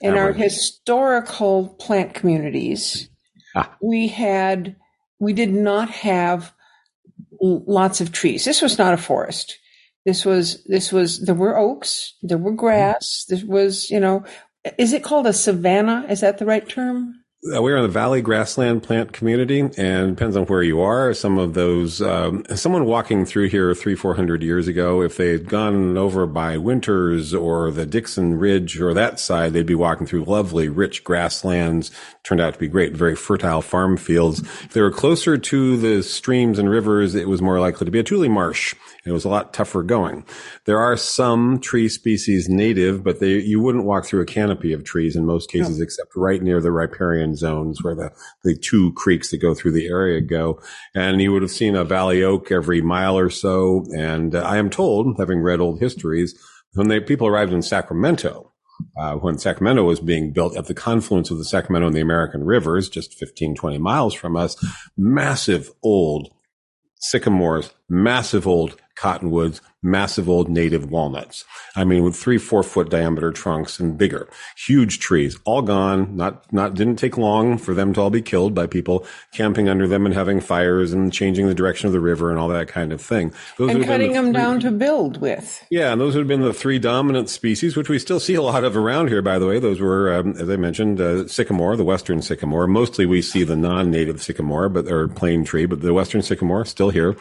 [0.00, 0.22] In Average.
[0.24, 3.08] our historical plant communities,
[3.54, 3.76] ah.
[3.82, 4.76] we had
[5.18, 6.52] we did not have
[7.40, 8.44] lots of trees.
[8.44, 9.58] This was not a forest.
[10.04, 12.56] This was, this was, there were oaks, there were mm-hmm.
[12.56, 14.24] grass, there was, you know,
[14.78, 16.06] is it called a savanna?
[16.08, 17.24] Is that the right term?
[17.54, 21.14] Uh, we're in the Valley Grassland Plant Community, and depends on where you are.
[21.14, 25.28] Some of those, um, someone walking through here three, four hundred years ago, if they
[25.28, 30.06] had gone over by Winters or the Dixon Ridge or that side, they'd be walking
[30.06, 31.90] through lovely, rich grasslands.
[32.24, 34.40] Turned out to be great, very fertile farm fields.
[34.40, 38.00] If they were closer to the streams and rivers, it was more likely to be
[38.00, 38.74] a tule marsh.
[39.08, 40.24] It was a lot tougher going.
[40.64, 44.84] There are some tree species native, but they, you wouldn't walk through a canopy of
[44.84, 45.82] trees in most cases, no.
[45.82, 48.10] except right near the riparian zones where the,
[48.44, 50.60] the two creeks that go through the area go.
[50.94, 53.86] And you would have seen a valley oak every mile or so.
[53.96, 56.38] And uh, I am told, having read old histories,
[56.74, 58.52] when they, people arrived in Sacramento,
[58.96, 62.44] uh, when Sacramento was being built at the confluence of the Sacramento and the American
[62.44, 64.56] rivers, just 15, 20 miles from us,
[64.96, 66.32] massive old
[67.00, 71.44] sycamores, massive old cottonwoods, massive old native walnuts.
[71.76, 76.16] I mean, with three, four foot diameter trunks and bigger, huge trees, all gone.
[76.16, 79.86] Not, not, didn't take long for them to all be killed by people camping under
[79.86, 82.92] them and having fires and changing the direction of the river and all that kind
[82.92, 83.32] of thing.
[83.56, 85.64] Those and cutting the them three, down to build with.
[85.70, 85.92] Yeah.
[85.92, 88.64] And those would have been the three dominant species, which we still see a lot
[88.64, 89.60] of around here, by the way.
[89.60, 92.66] Those were, um, as I mentioned, uh, sycamore, the western sycamore.
[92.66, 96.90] Mostly we see the non-native sycamore, but, or plane tree, but the western sycamore still
[96.90, 97.16] here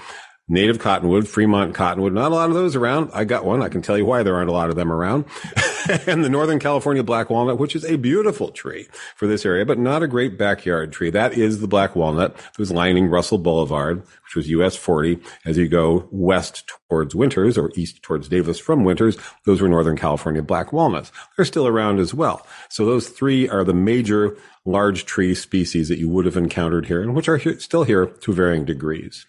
[0.49, 2.13] native cottonwood, Fremont cottonwood.
[2.13, 3.11] Not a lot of those around.
[3.13, 3.61] I got one.
[3.61, 5.25] I can tell you why there aren't a lot of them around.
[6.07, 9.77] and the Northern California black walnut, which is a beautiful tree for this area, but
[9.77, 11.09] not a great backyard tree.
[11.09, 15.19] That is the black walnut that was lining Russell Boulevard, which was US 40.
[15.45, 19.97] As you go west towards Winters or east towards Davis from Winters, those were Northern
[19.97, 21.11] California black walnuts.
[21.35, 22.45] They're still around as well.
[22.69, 27.01] So those three are the major large tree species that you would have encountered here
[27.01, 29.25] and which are here, still here to varying degrees.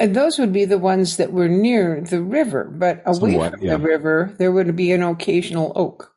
[0.00, 3.62] And those would be the ones that were near the river, but away Somewhat, from
[3.62, 3.76] yeah.
[3.76, 6.14] the river, there would be an occasional oak.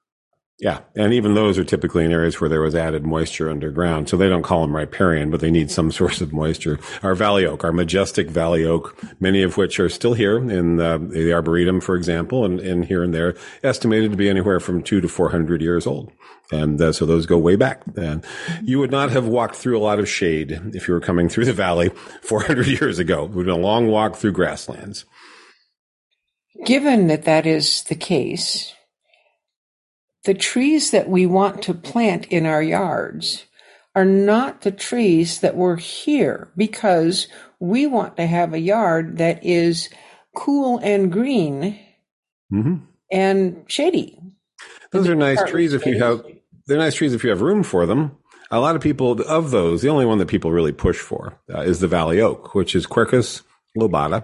[0.64, 4.08] Yeah, and even those are typically in areas where there was added moisture underground.
[4.08, 6.80] So they don't call them riparian, but they need some source of moisture.
[7.04, 11.06] Our valley oak, our majestic valley oak, many of which are still here in the,
[11.12, 15.02] the arboretum, for example, and, and here and there, estimated to be anywhere from two
[15.02, 16.14] to four hundred years old.
[16.50, 17.82] And uh, so those go way back.
[17.98, 18.24] And
[18.64, 21.46] you would not have walked through a lot of shade if you were coming through
[21.46, 21.90] the valley
[22.22, 23.26] 400 years ago.
[23.26, 25.04] It would have been a long walk through grasslands.
[26.64, 28.74] Given that that is the case,
[30.24, 33.46] the trees that we want to plant in our yards
[33.96, 37.28] are not the trees that were here because
[37.60, 39.90] we want to have a yard that is
[40.36, 41.80] cool and green
[42.52, 42.76] mm-hmm.
[43.12, 44.20] and shady.
[44.92, 46.24] Those are nice trees if you have
[46.66, 48.18] they're nice trees if you have room for them.
[48.50, 51.62] A lot of people of those, the only one that people really push for uh,
[51.62, 53.42] is the valley oak, which is Quercus
[53.78, 54.24] lobata,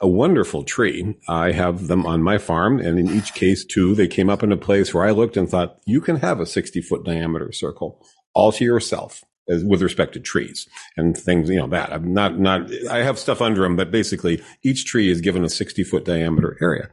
[0.00, 1.16] a wonderful tree.
[1.28, 4.52] I have them on my farm, and in each case, too, they came up in
[4.52, 8.04] a place where I looked and thought, you can have a 60 foot diameter circle
[8.34, 12.38] all to yourself as, with respect to trees and things, you know, that I'm not,
[12.38, 16.04] not, I have stuff under them, but basically each tree is given a 60 foot
[16.04, 16.90] diameter area.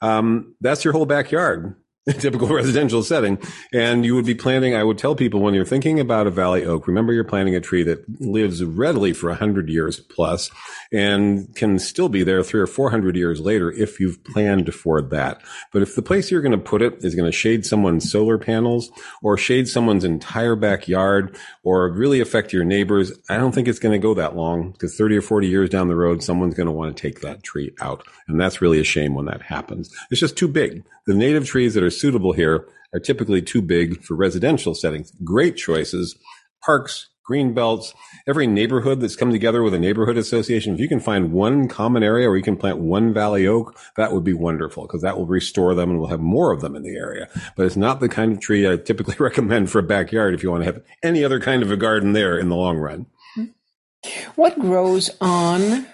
[0.00, 1.74] Um, that's your whole backyard
[2.18, 3.38] typical residential setting.
[3.72, 6.62] And you would be planting, I would tell people when you're thinking about a valley
[6.64, 10.50] oak, remember you're planting a tree that lives readily for 100 years plus
[10.92, 15.40] and can still be there three or 400 years later if you've planned for that.
[15.72, 18.36] But if the place you're going to put it is going to shade someone's solar
[18.36, 18.90] panels
[19.22, 23.98] or shade someone's entire backyard or really affect your neighbors, I don't think it's going
[23.98, 26.72] to go that long because 30 or 40 years down the road, someone's going to
[26.72, 28.06] want to take that tree out.
[28.28, 29.94] And that's really a shame when that happens.
[30.10, 30.84] It's just too big.
[31.06, 35.12] The native trees that are suitable here are typically too big for residential settings.
[35.24, 36.16] Great choices,
[36.64, 37.94] parks, green belts,
[38.28, 40.74] every neighborhood that's come together with a neighborhood association.
[40.74, 44.12] If you can find one common area where you can plant one valley oak, that
[44.12, 46.82] would be wonderful because that will restore them and we'll have more of them in
[46.82, 47.28] the area.
[47.56, 50.50] But it's not the kind of tree I typically recommend for a backyard if you
[50.50, 53.06] want to have any other kind of a garden there in the long run.
[53.34, 53.44] Hmm.
[54.34, 55.86] What grows on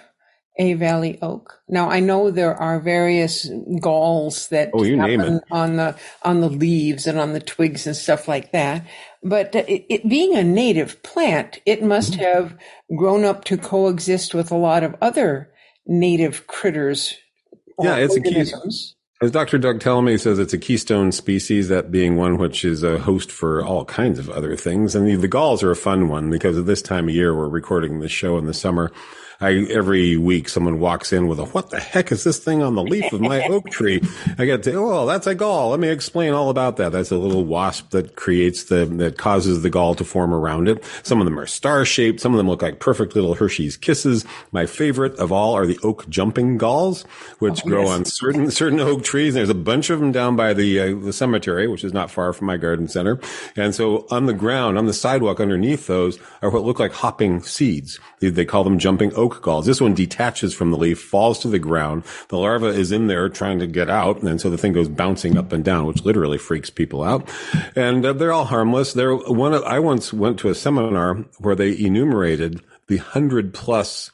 [0.57, 1.61] a valley oak.
[1.69, 5.43] Now I know there are various galls that oh, you name it.
[5.49, 8.85] on the on the leaves and on the twigs and stuff like that.
[9.23, 12.23] But it, it being a native plant, it must mm-hmm.
[12.23, 12.57] have
[12.95, 15.51] grown up to coexist with a lot of other
[15.85, 17.15] native critters.
[17.79, 18.95] Yeah, it's organisms.
[18.95, 18.97] a key.
[19.23, 19.59] As Dr.
[19.59, 23.63] Doug Tallamy says, it's a keystone species, that being one which is a host for
[23.63, 24.95] all kinds of other things.
[24.95, 27.47] And the, the galls are a fun one because at this time of year, we're
[27.47, 28.91] recording this show in the summer.
[29.41, 32.75] I every week someone walks in with a what the heck is this thing on
[32.75, 34.01] the leaf of my oak tree?
[34.37, 35.69] I get to oh that's a gall.
[35.69, 36.91] Let me explain all about that.
[36.91, 40.83] That's a little wasp that creates the that causes the gall to form around it.
[41.01, 42.19] Some of them are star shaped.
[42.19, 44.25] Some of them look like perfect little Hershey's kisses.
[44.51, 47.01] My favorite of all are the oak jumping galls,
[47.39, 47.89] which oh, grow yes.
[47.89, 49.33] on certain certain oak trees.
[49.33, 52.31] There's a bunch of them down by the uh, the cemetery, which is not far
[52.33, 53.19] from my garden center.
[53.55, 57.41] And so on the ground, on the sidewalk underneath those are what look like hopping
[57.41, 57.99] seeds.
[58.19, 59.65] They, they call them jumping oak galls.
[59.65, 62.03] This one detaches from the leaf, falls to the ground.
[62.29, 64.21] The larva is in there trying to get out.
[64.21, 67.29] And so the thing goes bouncing up and down, which literally freaks people out.
[67.75, 68.93] And uh, they're all harmless.
[68.93, 74.11] They're one of, I once went to a seminar where they enumerated the hundred plus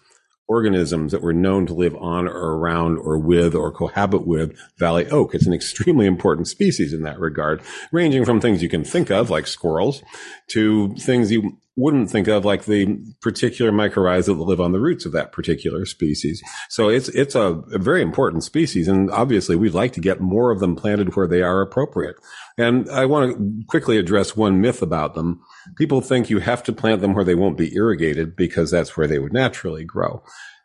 [0.48, 5.06] organisms that were known to live on or around or with or cohabit with valley
[5.10, 5.36] oak.
[5.36, 9.30] It's an extremely important species in that regard, ranging from things you can think of
[9.30, 10.04] like squirrels
[10.48, 15.06] to things you wouldn't think of like the particular mycorrhiza that live on the roots
[15.06, 16.42] of that particular species.
[16.70, 18.88] So it's, it's a, a, very important species.
[18.88, 22.16] And obviously we'd like to get more of them planted where they are appropriate.
[22.58, 25.40] And I want to quickly address one myth about them.
[25.78, 29.08] People think you have to plant them where they won't be irrigated because that's where
[29.08, 30.24] they would naturally grow.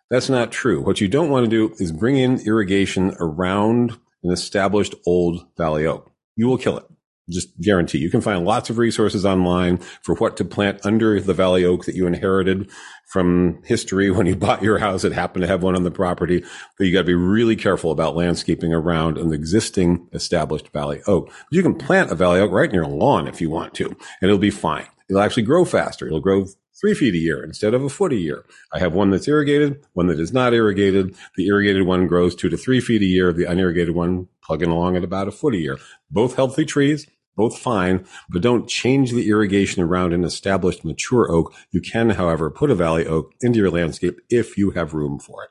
[0.08, 0.82] That's not true.
[0.82, 5.86] What you don't want to do is bring in irrigation around an established old valley
[5.86, 6.10] oak.
[6.36, 6.84] You will kill it
[7.30, 11.34] just guarantee you can find lots of resources online for what to plant under the
[11.34, 12.68] valley oak that you inherited
[13.06, 16.44] from history when you bought your house it happened to have one on the property
[16.76, 21.30] but you got to be really careful about landscaping around an existing established valley oak
[21.50, 23.96] you can plant a valley oak right in your lawn if you want to and
[24.22, 26.46] it'll be fine it'll actually grow faster it'll grow
[26.82, 28.44] three feet a year instead of a foot a year.
[28.72, 31.14] I have one that's irrigated, one that is not irrigated.
[31.36, 33.32] The irrigated one grows two to three feet a year.
[33.32, 35.78] The unirrigated one plugging along at about a foot a year.
[36.10, 37.06] Both healthy trees,
[37.36, 41.54] both fine, but don't change the irrigation around an established mature oak.
[41.70, 45.44] You can, however, put a valley oak into your landscape if you have room for
[45.44, 45.50] it.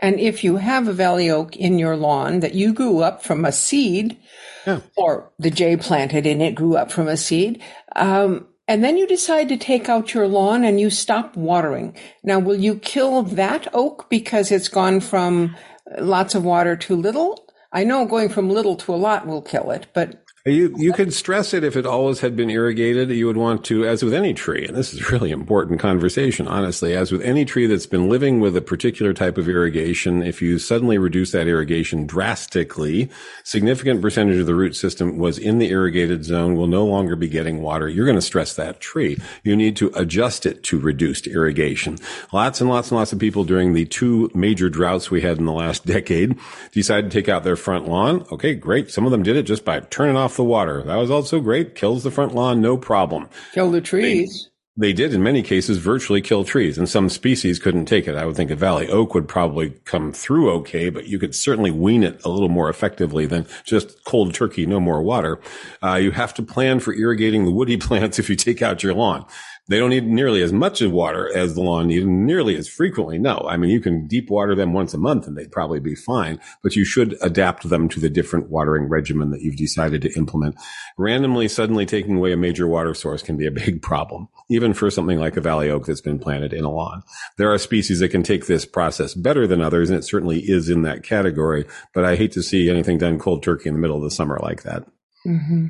[0.00, 3.44] And if you have a valley oak in your lawn that you grew up from
[3.44, 4.18] a seed,
[4.66, 4.80] yeah.
[4.96, 7.62] or the Jay planted and it grew up from a seed,
[7.94, 11.96] um, and then you decide to take out your lawn and you stop watering.
[12.22, 15.56] Now, will you kill that oak because it's gone from
[15.98, 17.48] lots of water to little?
[17.72, 21.12] I know going from little to a lot will kill it, but you you could
[21.12, 23.10] stress it if it always had been irrigated.
[23.10, 26.48] You would want to, as with any tree, and this is a really important conversation,
[26.48, 30.42] honestly, as with any tree that's been living with a particular type of irrigation, if
[30.42, 33.10] you suddenly reduce that irrigation drastically,
[33.44, 37.28] significant percentage of the root system was in the irrigated zone will no longer be
[37.28, 37.88] getting water.
[37.88, 39.18] You're going to stress that tree.
[39.42, 41.98] You need to adjust it to reduced irrigation.
[42.32, 45.44] Lots and lots and lots of people during the two major droughts we had in
[45.44, 46.38] the last decade
[46.72, 48.26] decided to take out their front lawn.
[48.32, 48.90] Okay, great.
[48.90, 50.82] Some of them did it just by turning off the water.
[50.82, 51.74] That was also great.
[51.74, 53.28] Kills the front lawn, no problem.
[53.52, 54.48] Kill the trees.
[54.76, 58.14] They, they did in many cases virtually kill trees and some species couldn't take it.
[58.14, 61.70] I would think a valley oak would probably come through okay, but you could certainly
[61.70, 65.38] wean it a little more effectively than just cold turkey, no more water.
[65.84, 68.94] Uh, you have to plan for irrigating the woody plants if you take out your
[68.94, 69.26] lawn.
[69.70, 73.18] They don't need nearly as much of water as the lawn needs, nearly as frequently.
[73.18, 75.94] No, I mean, you can deep water them once a month and they'd probably be
[75.94, 80.12] fine, but you should adapt them to the different watering regimen that you've decided to
[80.14, 80.56] implement.
[80.98, 84.90] Randomly, suddenly taking away a major water source can be a big problem, even for
[84.90, 87.04] something like a valley oak that's been planted in a lawn.
[87.38, 90.68] There are species that can take this process better than others, and it certainly is
[90.68, 93.98] in that category, but I hate to see anything done cold turkey in the middle
[93.98, 94.84] of the summer like that.
[95.24, 95.66] Mm-hmm.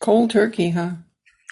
[0.00, 0.92] Cold turkey, huh?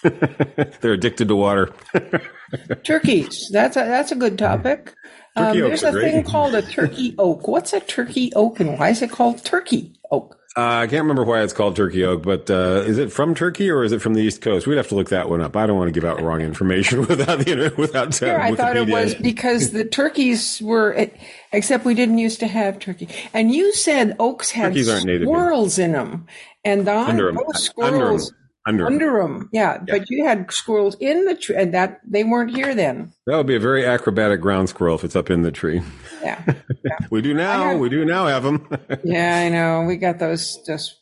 [0.81, 1.73] They're addicted to water.
[2.85, 3.49] Turkeys.
[3.53, 4.95] That's a that's a good topic.
[5.37, 7.47] Um, there's a thing called a turkey oak.
[7.47, 10.39] What's a turkey oak, and why is it called turkey oak?
[10.57, 13.71] Uh, I can't remember why it's called turkey oak, but uh, is it from Turkey
[13.71, 14.67] or is it from the East Coast?
[14.67, 15.55] We'd have to look that one up.
[15.55, 18.09] I don't want to give out wrong information without the internet, without.
[18.09, 21.09] Uh, Sure, I thought it was because the turkeys were,
[21.53, 23.09] except we didn't used to have turkey.
[23.33, 26.27] And you said oaks had squirrels in them,
[26.65, 28.37] and the, Under squirrels Under
[28.69, 28.87] 'em.
[28.87, 29.49] under them.
[29.53, 29.99] Yeah, Yeah.
[29.99, 33.13] but you had squirrels in the tree, and that they weren't here then.
[33.27, 35.81] That would be a very acrobatic ground squirrel if it's up in the tree.
[36.23, 36.41] Yeah,
[37.11, 37.65] We do now.
[37.65, 38.69] had- we do now have them.
[39.05, 39.85] yeah, I know.
[39.87, 40.97] We got those just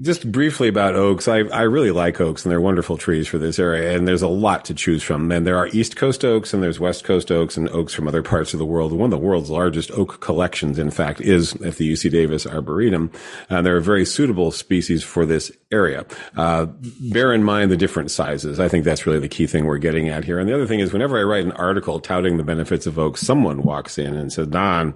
[0.00, 3.58] Just briefly about oaks, I, I really like oaks and they're wonderful trees for this
[3.58, 3.96] area.
[3.96, 5.32] And there's a lot to choose from.
[5.32, 8.22] And there are East Coast oaks and there's West Coast oaks and oaks from other
[8.22, 8.92] parts of the world.
[8.92, 13.10] One of the world's largest oak collections, in fact, is at the UC Davis Arboretum.
[13.50, 16.06] And they're a very suitable species for this area.
[16.36, 16.66] Uh,
[17.10, 18.60] bear in mind the different sizes.
[18.60, 20.38] I think that's really the key thing we're getting at here.
[20.38, 23.22] And the other thing is whenever I write an article touting the benefits of oaks,
[23.22, 24.94] someone walks in and says, Don,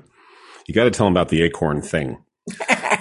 [0.69, 2.23] you got to tell them about the acorn thing.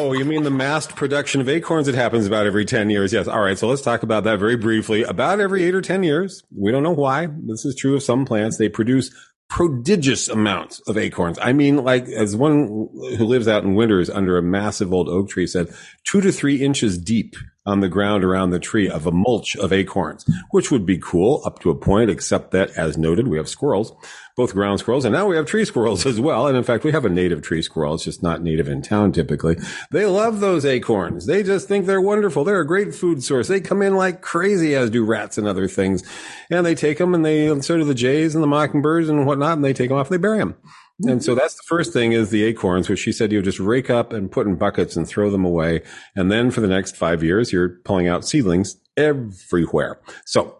[0.00, 3.12] Oh, you mean the massed production of acorns that happens about every 10 years?
[3.12, 3.26] Yes.
[3.26, 3.58] All right.
[3.58, 5.02] So let's talk about that very briefly.
[5.02, 6.44] About every eight or 10 years.
[6.56, 7.26] We don't know why.
[7.26, 8.58] This is true of some plants.
[8.58, 9.10] They produce
[9.48, 11.36] prodigious amounts of acorns.
[11.42, 15.30] I mean, like as one who lives out in Winters under a massive old oak
[15.30, 15.66] tree said,
[16.04, 17.34] two to three inches deep
[17.68, 21.42] on the ground around the tree of a mulch of acorns, which would be cool
[21.44, 23.92] up to a point, except that as noted, we have squirrels,
[24.36, 26.46] both ground squirrels, and now we have tree squirrels as well.
[26.46, 27.94] And in fact, we have a native tree squirrel.
[27.94, 29.56] It's just not native in town typically.
[29.90, 31.26] They love those acorns.
[31.26, 32.42] They just think they're wonderful.
[32.42, 33.48] They're a great food source.
[33.48, 36.02] They come in like crazy, as do rats and other things.
[36.50, 39.58] And they take them and they, so do the jays and the mockingbirds and whatnot,
[39.58, 40.56] and they take them off and they bury them.
[41.02, 43.88] And so that's the first thing is the acorns, which she said you just rake
[43.88, 45.82] up and put in buckets and throw them away.
[46.16, 50.00] And then for the next five years, you're pulling out seedlings everywhere.
[50.26, 50.58] So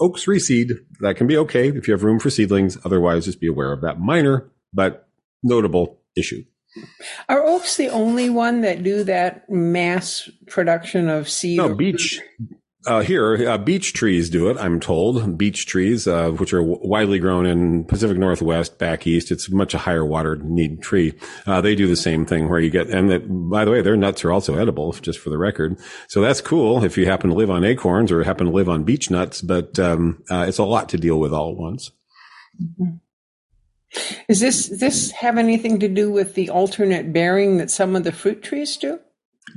[0.00, 2.78] oaks reseed, that can be okay if you have room for seedlings.
[2.84, 5.08] Otherwise, just be aware of that minor but
[5.42, 6.42] notable issue.
[7.28, 11.58] are oaks the only one that do that mass production of seed?
[11.58, 12.20] No, beech.
[12.86, 15.36] Uh, here, uh, beech trees do it, I'm told.
[15.36, 19.32] Beech trees, uh, which are w- widely grown in Pacific Northwest, back east.
[19.32, 21.14] It's much a higher water need tree.
[21.46, 23.96] Uh, they do the same thing where you get, and that, by the way, their
[23.96, 25.76] nuts are also edible, just for the record.
[26.06, 28.84] So that's cool if you happen to live on acorns or happen to live on
[28.84, 31.90] beech nuts, but, um, uh, it's a lot to deal with all at once.
[34.28, 38.12] Is this this have anything to do with the alternate bearing that some of the
[38.12, 39.00] fruit trees do?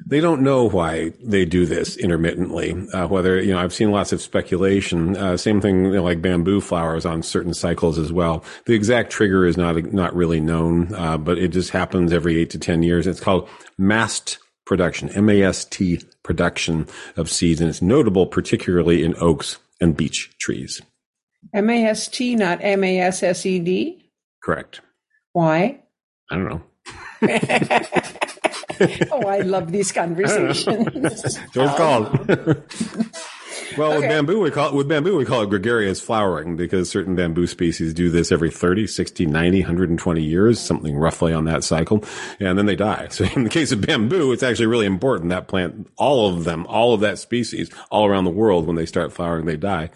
[0.07, 2.75] They don't know why they do this intermittently.
[2.93, 5.15] Uh, whether you know, I've seen lots of speculation.
[5.15, 8.43] Uh, same thing you know, like bamboo flowers on certain cycles as well.
[8.65, 12.49] The exact trigger is not not really known, uh, but it just happens every eight
[12.51, 13.07] to ten years.
[13.07, 19.97] It's called mast production, M-A-S-T production of seeds, and it's notable particularly in oaks and
[19.97, 20.81] beech trees.
[21.53, 24.11] M A S T, not M A S S E D.
[24.43, 24.81] Correct.
[25.33, 25.81] Why?
[26.29, 26.61] I don't know.
[29.11, 31.33] oh, I love these conversations.
[31.53, 32.07] So it's called.
[33.77, 37.15] well, with bamboo, we call it, with bamboo, we call it gregarious flowering because certain
[37.15, 42.03] bamboo species do this every 30, 60, 90, 120 years, something roughly on that cycle.
[42.39, 43.07] And then they die.
[43.19, 46.65] So in the case of bamboo, it's actually really important that plant, all of them,
[46.67, 49.89] all of that species all around the world, when they start flowering, they die.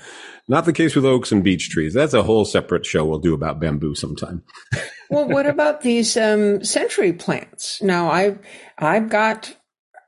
[0.47, 1.93] Not the case with oaks and beech trees.
[1.93, 4.43] That's a whole separate show we'll do about bamboo sometime.
[5.13, 7.81] well, what about these um, century plants?
[7.81, 8.39] Now, I've
[8.77, 9.55] I've got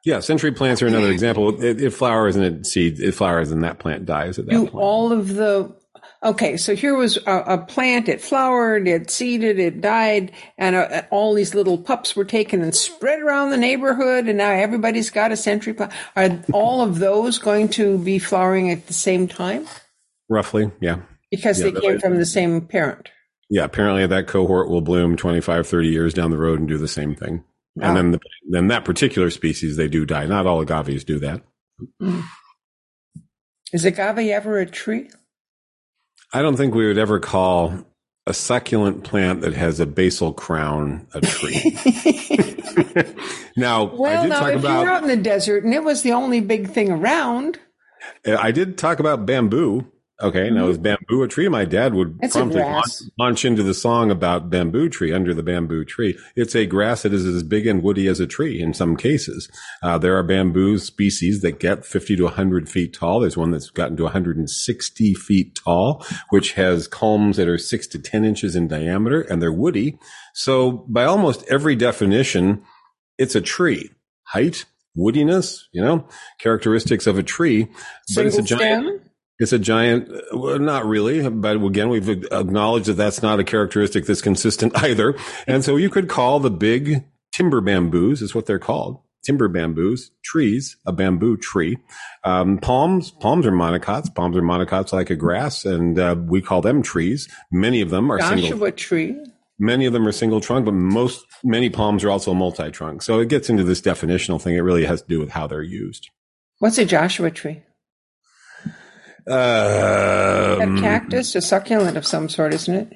[0.03, 1.63] Yeah, century plants are another example.
[1.63, 4.61] It, it flowers and it seeds, it flowers and that plant dies at that do
[4.67, 4.75] point.
[4.75, 5.75] all of the.
[6.23, 8.09] Okay, so here was a, a plant.
[8.09, 12.73] It flowered, it seeded, it died, and uh, all these little pups were taken and
[12.73, 15.91] spread around the neighborhood, and now everybody's got a century plant.
[16.15, 19.67] Are all of those going to be flowering at the same time
[20.29, 21.01] Roughly, yeah.
[21.29, 23.09] because Yeah, they came from the same parent?
[23.49, 26.87] Yeah, apparently that cohort will bloom 25, 30 years down the road and do the
[26.87, 27.43] same thing.
[27.75, 27.89] Wow.
[27.89, 30.25] And then, the, then that particular species, they do die.
[30.25, 31.41] Not all agaves do that.
[32.01, 32.23] Mm.
[33.73, 35.09] Is agave ever a tree?
[36.33, 37.85] I don't think we would ever call
[38.27, 41.77] a succulent plant that has a basal crown a tree.
[43.57, 45.73] now, I Well, did now talk if you were about, out in the desert and
[45.73, 47.59] it was the only big thing around,
[48.25, 49.91] I did talk about bamboo.
[50.21, 51.49] Okay, now is bamboo a tree?
[51.49, 52.87] My dad would It's promptly launch,
[53.19, 56.17] launch into the song about bamboo tree under the bamboo tree.
[56.37, 59.49] It's a grass that is as big and woody as a tree in some cases.
[59.83, 63.19] Uh, there are bamboo species that get 50 to 100 feet tall.
[63.19, 67.99] There's one that's gotten to 160 feet tall, which has culms that are six to
[67.99, 69.99] 10 inches in diameter and they're woody.
[70.33, 72.63] So by almost every definition,
[73.17, 73.91] it's a tree.
[74.23, 74.63] Height,
[74.97, 76.07] woodiness, you know,
[76.39, 77.67] characteristics of a tree,
[78.15, 78.85] but it's a giant.
[78.85, 79.04] stem?
[79.37, 84.05] It's a giant, well, not really, but again, we've acknowledged that that's not a characteristic
[84.05, 85.15] that's consistent either.
[85.45, 89.01] And so you could call the big timber bamboos is what they're called.
[89.25, 91.77] Timber bamboos, trees, a bamboo tree.
[92.23, 94.13] Um, palms, palms are monocots.
[94.13, 97.27] Palms are monocots like a grass, and uh, we call them trees.
[97.51, 98.49] Many of them are single.
[98.49, 99.17] Joshua tree.
[99.57, 103.01] Many of them are single trunk, but most, many palms are also multi trunk.
[103.01, 104.55] So it gets into this definitional thing.
[104.55, 106.09] It really has to do with how they're used.
[106.59, 107.63] What's a Joshua tree?
[109.27, 112.93] A Um, cactus, a succulent of some sort, isn't it?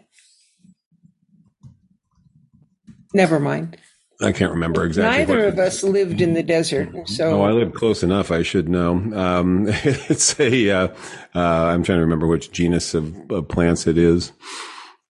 [3.13, 3.77] Never mind.
[4.21, 5.19] I can't remember exactly.
[5.19, 8.31] Neither of us lived in the desert, so Oh, I live close enough.
[8.31, 8.95] I should know.
[9.15, 10.69] Um, it's a.
[10.69, 10.87] Uh,
[11.33, 14.33] uh, I'm trying to remember which genus of, of plants it is.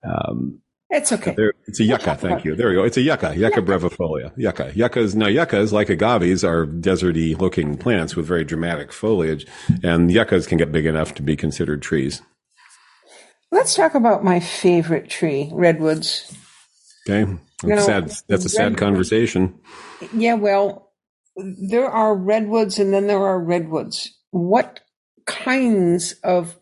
[0.08, 1.34] Um, it's okay.
[1.36, 2.16] there, it's a yucca.
[2.16, 2.56] Thank you.
[2.56, 2.84] There we go.
[2.84, 3.36] It's a yucca.
[3.36, 4.32] Yucca brevifolia.
[4.36, 4.72] Yucca.
[4.76, 5.16] Yuccas.
[5.16, 9.46] Now yuccas, like agaves, are deserty looking plants with very dramatic foliage,
[9.84, 12.22] and yuccas can get big enough to be considered trees.
[13.52, 16.36] Let's talk about my favorite tree, redwoods.
[17.08, 17.32] Okay.
[17.64, 18.12] That's Now, sad.
[18.28, 19.60] That's a sad conversation.
[20.14, 20.92] Yeah, well,
[21.36, 24.18] there are redwoods and then there are redwoods.
[24.32, 24.82] What
[25.26, 26.58] kinds of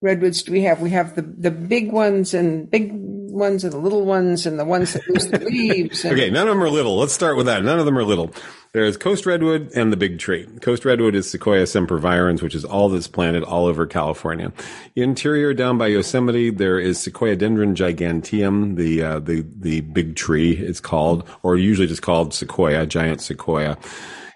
[0.00, 0.80] redwoods do we have?
[0.80, 2.92] We have the, the big ones and big
[3.32, 6.04] ones and the little ones and the ones that lose the leaves.
[6.04, 6.96] And, Okay, none of them are little.
[6.96, 7.64] Let's start with that.
[7.64, 8.32] None of them are little.
[8.72, 10.46] There's coast redwood and the big tree.
[10.62, 14.52] Coast redwood is Sequoia sempervirens, which is all that's planted all over California.
[14.96, 20.52] Interior down by Yosemite, there is Sequoiadendron giganteum, the uh, the the big tree.
[20.56, 23.76] It's called, or usually just called sequoia, giant sequoia.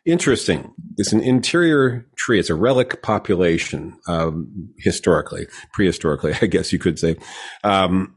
[0.04, 0.72] Interesting.
[0.98, 2.38] It's an interior tree.
[2.38, 7.16] It's a relic population, um, historically, prehistorically, I guess you could say.
[7.64, 8.15] Um,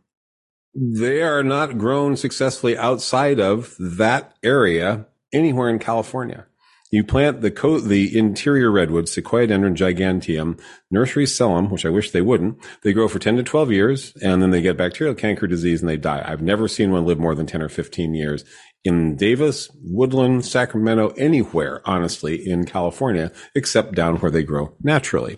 [0.76, 6.46] they are not grown successfully outside of that area anywhere in California.
[6.92, 10.60] You plant the co- the interior redwood, Sequoia Sequoiadendron giganteum.
[10.90, 12.58] Nurseries sell them, which I wish they wouldn't.
[12.82, 15.90] They grow for 10 to 12 years and then they get bacterial canker disease and
[15.90, 16.24] they die.
[16.26, 18.44] I've never seen one live more than 10 or 15 years
[18.84, 25.38] in Davis, Woodland, Sacramento, anywhere, honestly, in California, except down where they grow naturally.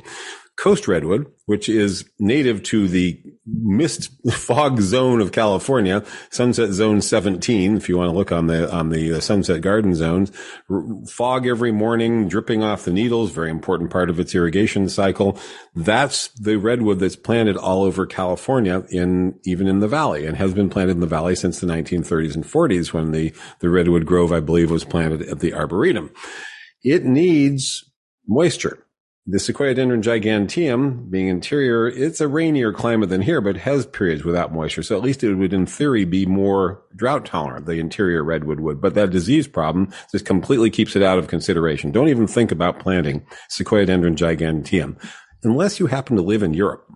[0.62, 7.78] Coast redwood, which is native to the mist fog zone of California, Sunset Zone 17.
[7.78, 10.32] If you want to look on the on the uh, Sunset Garden zones,
[10.70, 15.36] R- fog every morning, dripping off the needles, very important part of its irrigation cycle.
[15.74, 20.54] That's the redwood that's planted all over California, in even in the valley, and has
[20.54, 24.32] been planted in the valley since the 1930s and 40s, when the the redwood grove,
[24.32, 26.12] I believe, was planted at the arboretum.
[26.84, 27.84] It needs
[28.28, 28.86] moisture.
[29.28, 34.52] The Sequoiadendron giganteum, being interior, it's a rainier climate than here, but has periods without
[34.52, 34.82] moisture.
[34.82, 38.82] So at least it would, in theory, be more drought tolerant, the interior redwood would.
[38.82, 41.92] But that disease problem just completely keeps it out of consideration.
[41.92, 44.98] Don't even think about planting Sequoiadendron giganteum
[45.44, 46.88] unless you happen to live in Europe.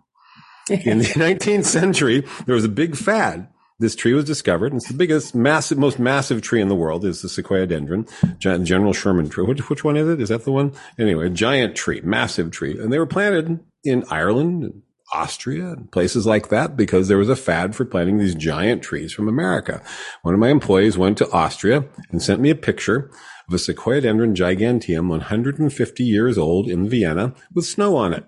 [0.70, 3.50] In the 19th century, there was a big fad.
[3.78, 7.04] This tree was discovered, and it's the biggest, massive, most massive tree in the world
[7.04, 8.08] is the Sequoiadendron,
[8.40, 9.46] General Sherman tree.
[9.46, 10.22] Which, which one is it?
[10.22, 10.72] Is that the one?
[10.98, 12.80] Anyway, giant tree, massive tree.
[12.80, 14.82] And they were planted in Ireland, and
[15.14, 19.14] Austria, and places like that because there was a fad for planting these giant trees
[19.14, 19.82] from America.
[20.24, 23.12] One of my employees went to Austria and sent me a picture
[23.48, 28.26] of a Sequoiadendron giganteum, 150 years old in Vienna with snow on it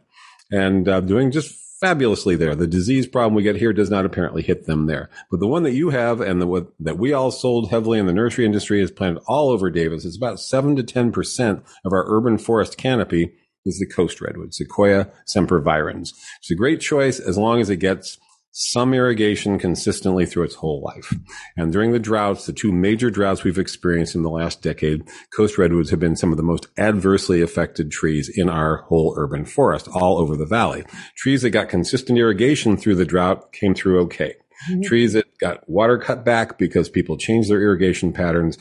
[0.52, 2.56] and uh, doing just fabulously there.
[2.56, 5.10] The disease problem we get here does not apparently hit them there.
[5.30, 8.14] But the one that you have and the that we all sold heavily in the
[8.14, 10.06] nursery industry is planted all over Davis.
[10.06, 13.34] It's about 7 to 10% of our urban forest canopy
[13.66, 16.10] is the coast redwood, Sequoia sempervirens.
[16.40, 18.18] It's a great choice as long as it gets
[18.60, 21.14] some irrigation consistently through its whole life.
[21.56, 25.60] And during the droughts, the two major droughts we've experienced in the last decade, coast
[25.60, 29.88] redwoods have been some of the most adversely affected trees in our whole urban forest
[29.94, 30.84] all over the valley.
[31.16, 34.34] Trees that got consistent irrigation through the drought came through okay.
[34.72, 34.82] Mm-hmm.
[34.82, 38.58] Trees that got water cut back because people changed their irrigation patterns,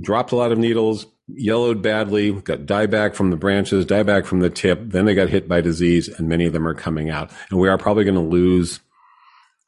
[0.00, 4.50] dropped a lot of needles, yellowed badly, got dieback from the branches, dieback from the
[4.50, 4.78] tip.
[4.80, 7.32] Then they got hit by disease and many of them are coming out.
[7.50, 8.78] And we are probably going to lose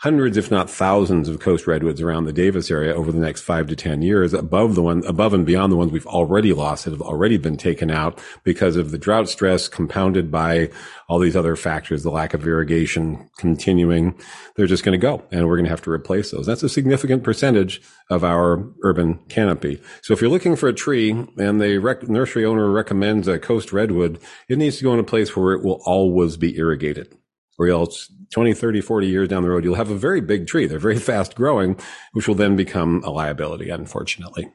[0.05, 3.67] hundreds, if not thousands of coast redwoods around the Davis area over the next five
[3.67, 6.91] to 10 years above the one, above and beyond the ones we've already lost that
[6.91, 10.69] have already been taken out because of the drought stress compounded by
[11.09, 14.15] all these other factors, the lack of irrigation continuing.
[14.57, 16.45] They're just going to go and we're going to have to replace those.
[16.45, 17.81] That's a significant percentage
[18.11, 19.81] of our urban canopy.
[20.03, 23.73] So if you're looking for a tree and the rec- nursery owner recommends a coast
[23.73, 27.17] redwood, it needs to go in a place where it will always be irrigated
[27.59, 30.67] or else 20, 30, 40 years down the road, you'll have a very big tree.
[30.67, 31.79] They're very fast growing,
[32.13, 34.51] which will then become a liability, unfortunately.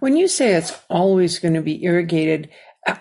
[0.00, 2.50] When you say it's always going to be irrigated,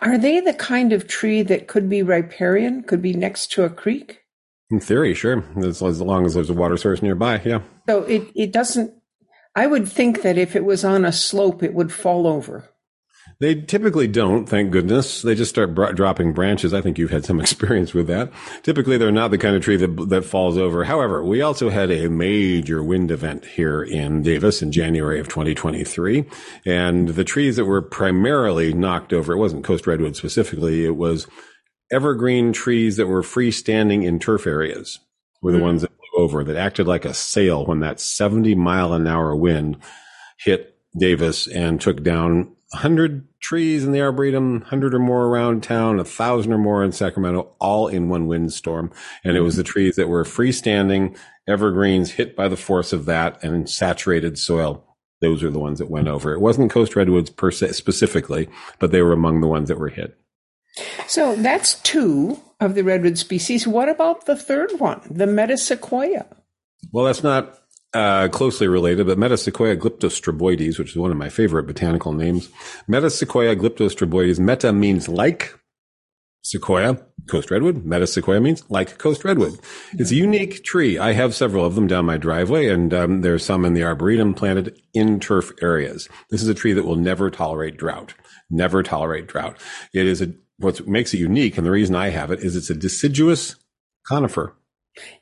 [0.01, 3.69] are they the kind of tree that could be riparian, could be next to a
[3.69, 4.21] creek?
[4.69, 5.43] In theory, sure.
[5.57, 7.61] As, as long as there's a water source nearby, yeah.
[7.87, 8.93] So it, it doesn't,
[9.55, 12.69] I would think that if it was on a slope, it would fall over.
[13.43, 15.21] They typically don't, thank goodness.
[15.21, 16.73] They just start br- dropping branches.
[16.73, 18.31] I think you've had some experience with that.
[18.61, 20.85] Typically, they're not the kind of tree that, that falls over.
[20.85, 26.23] However, we also had a major wind event here in Davis in January of 2023.
[26.65, 31.27] And the trees that were primarily knocked over, it wasn't Coast Redwood specifically, it was
[31.91, 34.99] evergreen trees that were freestanding in turf areas
[35.41, 35.67] were the mm-hmm.
[35.67, 39.35] ones that blew over that acted like a sail when that 70 mile an hour
[39.35, 39.75] wind
[40.39, 45.99] hit Davis and took down 100 trees in the Arboretum, 100 or more around town,
[45.99, 48.91] a thousand or more in Sacramento, all in one windstorm.
[49.23, 51.15] And it was the trees that were freestanding
[51.47, 54.83] evergreens hit by the force of that and saturated soil.
[55.21, 56.33] Those are the ones that went over.
[56.33, 58.49] It wasn't coast redwoods per se specifically,
[58.79, 60.17] but they were among the ones that were hit.
[61.07, 63.67] So that's two of the redwood species.
[63.67, 66.25] What about the third one, the metasequoia?
[66.91, 67.59] Well, that's not
[67.93, 72.49] uh, closely related, but Metasequoia glyptostroboides, which is one of my favorite botanical names.
[72.89, 74.39] Metasequoia glyptostroboides.
[74.39, 75.59] Meta means like
[76.43, 77.85] sequoia, coast redwood.
[77.85, 79.59] Metasequoia means like coast redwood.
[79.93, 80.97] It's a unique tree.
[80.97, 84.33] I have several of them down my driveway, and um, there's some in the arboretum
[84.33, 86.09] planted in turf areas.
[86.29, 88.13] This is a tree that will never tolerate drought.
[88.49, 89.57] Never tolerate drought.
[89.93, 92.69] It is a what makes it unique, and the reason I have it is it's
[92.69, 93.55] a deciduous
[94.07, 94.55] conifer.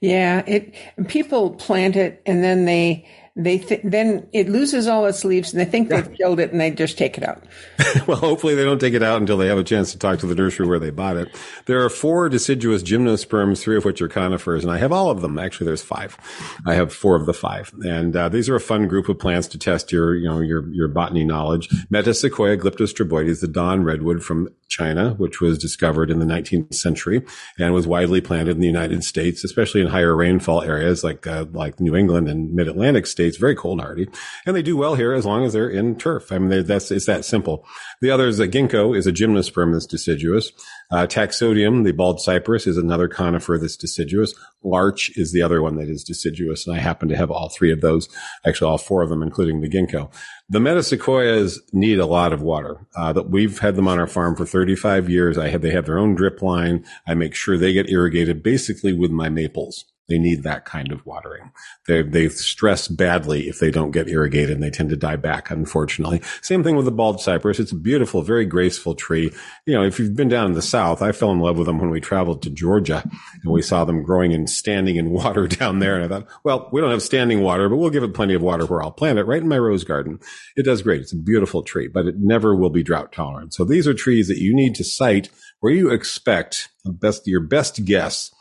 [0.01, 0.73] Yeah, it
[1.07, 5.61] people plant it and then they they th- then it loses all its leaves and
[5.61, 7.41] they think they've killed it and they just take it out.
[8.07, 10.27] well, hopefully they don't take it out until they have a chance to talk to
[10.27, 11.29] the nursery where they bought it.
[11.65, 15.21] There are four deciduous gymnosperms, three of which are conifers, and I have all of
[15.21, 15.39] them.
[15.39, 16.17] Actually, there's five.
[16.65, 19.47] I have four of the five, and uh, these are a fun group of plants
[19.49, 21.69] to test your you know your your botany knowledge.
[21.89, 27.21] Metasequoia glyptostroboides, the dawn redwood from China, which was discovered in the 19th century
[27.59, 31.45] and was widely planted in the United States, especially in higher rainfall areas like uh,
[31.51, 33.30] like New England and Mid Atlantic states.
[33.31, 34.09] It's very cold hardy,
[34.45, 36.31] and they do well here as long as they're in turf.
[36.31, 37.65] I mean, that's it's that simple.
[38.01, 40.51] The other is a ginkgo is a gymnosperm that's deciduous.
[40.91, 44.33] Uh, taxodium, the bald cypress, is another conifer that's deciduous.
[44.63, 47.71] Larch is the other one that is deciduous, and I happen to have all three
[47.71, 48.09] of those,
[48.45, 50.11] actually all four of them, including the ginkgo.
[50.49, 52.85] The metasequoias need a lot of water.
[52.97, 55.37] Uh, that we've had them on our farm for 35 years.
[55.37, 56.85] I have they have their own drip line.
[57.07, 59.85] I make sure they get irrigated basically with my maples.
[60.11, 61.51] They need that kind of watering.
[61.87, 65.49] They, they stress badly if they don't get irrigated and they tend to die back,
[65.49, 66.21] unfortunately.
[66.41, 67.61] Same thing with the bald cypress.
[67.61, 69.31] It's a beautiful, very graceful tree.
[69.65, 71.79] You know, if you've been down in the South, I fell in love with them
[71.79, 73.09] when we traveled to Georgia
[73.41, 75.95] and we saw them growing and standing in water down there.
[75.95, 78.41] And I thought, well, we don't have standing water, but we'll give it plenty of
[78.41, 80.19] water where I'll plant it right in my rose garden.
[80.57, 80.99] It does great.
[80.99, 83.53] It's a beautiful tree, but it never will be drought tolerant.
[83.53, 85.29] So these are trees that you need to site
[85.61, 88.31] where you expect uh, best, your best guess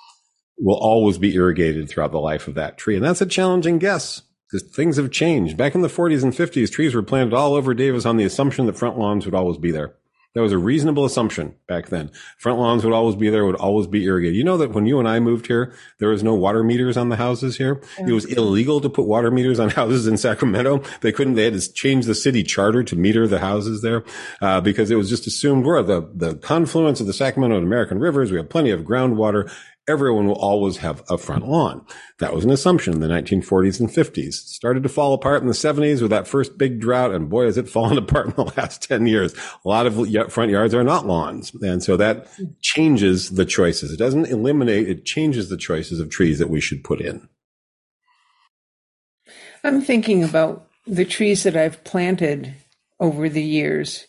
[0.60, 2.96] will always be irrigated throughout the life of that tree.
[2.96, 5.56] And that's a challenging guess because things have changed.
[5.56, 8.66] Back in the 40s and 50s, trees were planted all over Davis on the assumption
[8.66, 9.94] that front lawns would always be there.
[10.34, 12.12] That was a reasonable assumption back then.
[12.38, 14.36] Front lawns would always be there, would always be irrigated.
[14.36, 17.08] You know that when you and I moved here, there was no water meters on
[17.08, 17.82] the houses here.
[17.98, 20.84] It was illegal to put water meters on houses in Sacramento.
[21.00, 24.04] They couldn't, they had to change the city charter to meter the houses there,
[24.40, 27.98] uh, because it was just assumed we're the, the confluence of the Sacramento and American
[27.98, 28.30] rivers.
[28.30, 29.52] We have plenty of groundwater
[29.90, 31.84] everyone will always have a front lawn.
[32.18, 34.28] That was an assumption in the 1940s and 50s.
[34.28, 37.12] It started to fall apart in the 70s with that first big drought.
[37.12, 39.34] And boy, has it fallen apart in the last 10 years.
[39.64, 39.94] A lot of
[40.32, 41.52] front yards are not lawns.
[41.60, 42.28] And so that
[42.62, 43.92] changes the choices.
[43.92, 47.28] It doesn't eliminate, it changes the choices of trees that we should put in.
[49.62, 52.54] I'm thinking about the trees that I've planted
[52.98, 54.06] over the years.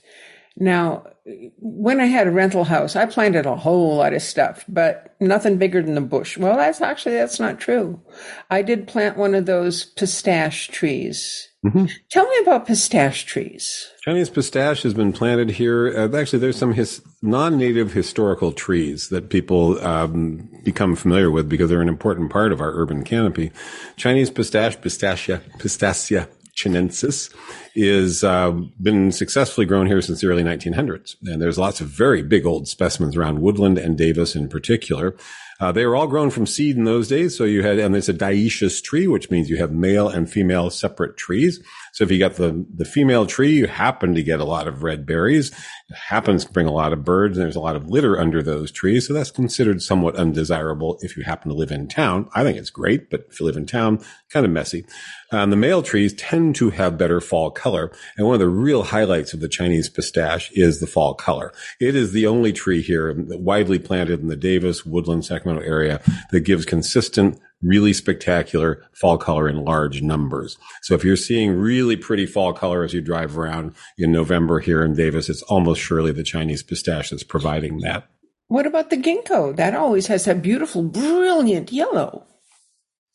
[0.55, 5.15] Now, when I had a rental house, I planted a whole lot of stuff, but
[5.19, 6.37] nothing bigger than a bush.
[6.37, 8.01] Well, that's actually, that's not true.
[8.49, 11.47] I did plant one of those pistache trees.
[11.63, 11.85] Mm-hmm.
[12.09, 13.87] Tell me about pistache trees.
[14.01, 15.95] Chinese pistache has been planted here.
[15.95, 21.69] Uh, actually, there's some his, non-native historical trees that people um, become familiar with because
[21.69, 23.51] they're an important part of our urban canopy.
[23.95, 27.33] Chinese pistache, pistachia, Pistacia chinensis
[27.75, 31.15] is uh, been successfully grown here since the early 1900s.
[31.23, 35.15] And there's lots of very big old specimens around Woodland and Davis in particular.
[35.61, 37.37] Uh, they were all grown from seed in those days.
[37.37, 40.71] So you had, and it's a dioecious tree, which means you have male and female
[40.71, 41.63] separate trees.
[41.93, 44.81] So if you got the, the female tree, you happen to get a lot of
[44.81, 45.51] red berries.
[45.93, 48.71] Happens to bring a lot of birds and there's a lot of litter under those
[48.71, 49.07] trees.
[49.07, 52.29] So that's considered somewhat undesirable if you happen to live in town.
[52.33, 54.85] I think it's great, but if you live in town, kind of messy.
[55.31, 57.91] Um, the male trees tend to have better fall color.
[58.17, 61.53] And one of the real highlights of the Chinese pistache is the fall color.
[61.79, 66.41] It is the only tree here widely planted in the Davis, Woodland, Sacramento area that
[66.41, 70.57] gives consistent, really spectacular fall color in large numbers.
[70.81, 74.83] So if you're seeing really pretty fall color as you drive around in November here
[74.83, 78.07] in Davis, it's almost surely the Chinese pistache that's providing that.
[78.47, 79.55] What about the ginkgo?
[79.55, 82.25] That always has that beautiful, brilliant yellow.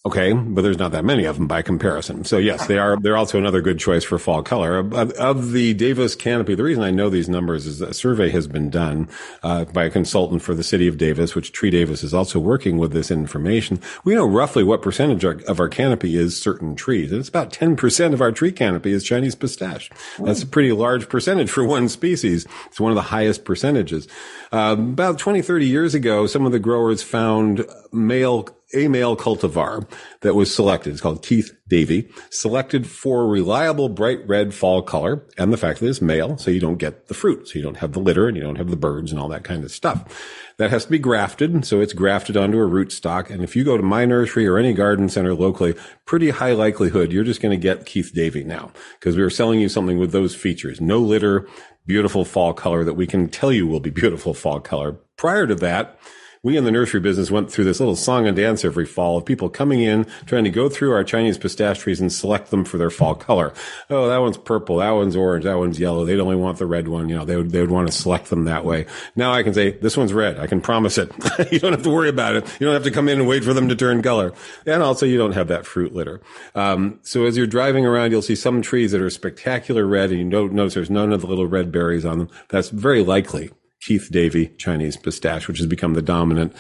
[0.07, 2.23] Okay, but there's not that many of them by comparison.
[2.23, 2.97] So yes, they are.
[2.97, 6.55] They're also another good choice for fall color of, of the Davis canopy.
[6.55, 9.09] The reason I know these numbers is a survey has been done
[9.43, 12.79] uh, by a consultant for the city of Davis, which Tree Davis is also working
[12.79, 13.81] with this information.
[14.05, 18.13] We know roughly what percentage of our canopy is certain trees, and it's about 10%
[18.13, 19.91] of our tree canopy is Chinese pistache.
[20.21, 22.47] That's a pretty large percentage for one species.
[22.67, 24.07] It's one of the highest percentages.
[24.53, 29.89] Uh, about 20, 30 years ago, some of the growers found male a male cultivar
[30.23, 30.93] that was selected.
[30.93, 35.89] It's called Keith Davey, selected for reliable bright red fall color and the fact that
[35.89, 38.37] it's male, so you don't get the fruit, so you don't have the litter and
[38.37, 40.45] you don't have the birds and all that kind of stuff.
[40.59, 43.31] That has to be grafted, so it's grafted onto a rootstock.
[43.31, 47.13] And if you go to my nursery or any garden center locally, pretty high likelihood
[47.13, 50.13] you're just going to get Keith Davey now because we are selling you something with
[50.13, 51.47] those features: no litter,
[51.87, 54.93] beautiful fall color that we can tell you will be beautiful fall color.
[55.17, 55.99] Prior to that
[56.47, 59.25] we in the nursery business went through this little song and dance every fall of
[59.25, 62.79] people coming in, trying to go through our Chinese pistache trees and select them for
[62.79, 63.53] their fall color.
[63.91, 64.77] Oh, that one's purple.
[64.77, 65.43] That one's orange.
[65.43, 66.05] That one's yellow.
[66.05, 67.09] They'd only want the red one.
[67.09, 68.87] You know, they would, they would want to select them that way.
[69.17, 70.39] Now I can say, this one's red.
[70.39, 71.11] I can promise it.
[71.51, 72.45] you don't have to worry about it.
[72.61, 74.33] You don't have to come in and wait for them to turn color.
[74.67, 76.21] And also you don't have that fruit litter.
[76.55, 80.21] Um, so as you're driving around, you'll see some trees that are spectacular red and
[80.21, 82.31] you don't notice there's none of the little red berries on them.
[82.51, 83.51] That's very likely
[83.87, 86.53] Keith Davey Chinese pistache, which has become the dominant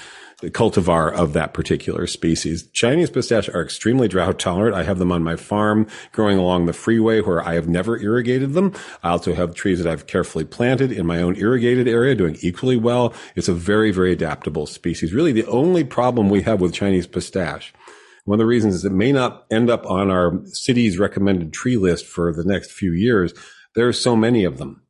[0.43, 2.69] cultivar of that particular species.
[2.73, 4.77] Chinese pistache are extremely drought tolerant.
[4.77, 8.53] I have them on my farm growing along the freeway where I have never irrigated
[8.53, 8.75] them.
[9.03, 12.77] I also have trees that I've carefully planted in my own irrigated area doing equally
[12.77, 13.13] well.
[13.35, 15.13] It's a very, very adaptable species.
[15.13, 17.73] Really the only problem we have with Chinese pistache
[18.25, 21.77] one of the reasons is it may not end up on our city's recommended tree
[21.77, 23.33] list for the next few years.
[23.77, 24.83] There are so many of them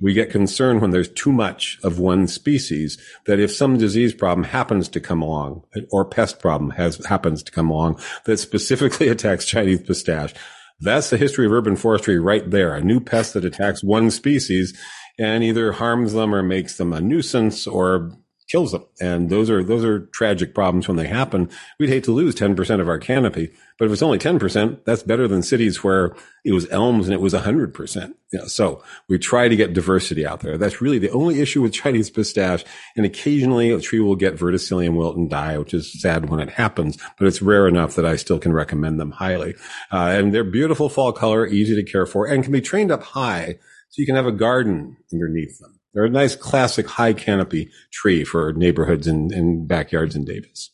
[0.00, 4.44] we get concerned when there's too much of one species that if some disease problem
[4.44, 9.44] happens to come along or pest problem has happens to come along that specifically attacks
[9.44, 10.34] Chinese pistache,
[10.80, 12.74] that's the history of urban forestry right there.
[12.74, 14.78] A new pest that attacks one species
[15.18, 18.12] and either harms them or makes them a nuisance or
[18.48, 18.84] kills them.
[19.00, 21.50] And those are, those are tragic problems when they happen.
[21.78, 25.26] We'd hate to lose 10% of our canopy, but if it's only 10%, that's better
[25.26, 28.14] than cities where it was elms and it was 100%.
[28.32, 30.56] You know, so we try to get diversity out there.
[30.56, 32.64] That's really the only issue with Chinese pistache.
[32.96, 36.50] And occasionally a tree will get verticillium wilt and die, which is sad when it
[36.50, 39.54] happens, but it's rare enough that I still can recommend them highly.
[39.92, 43.02] Uh, and they're beautiful fall color, easy to care for, and can be trained up
[43.02, 45.75] high so you can have a garden underneath them.
[45.96, 50.70] They're a nice classic high canopy tree for neighborhoods and, and backyards in Davis.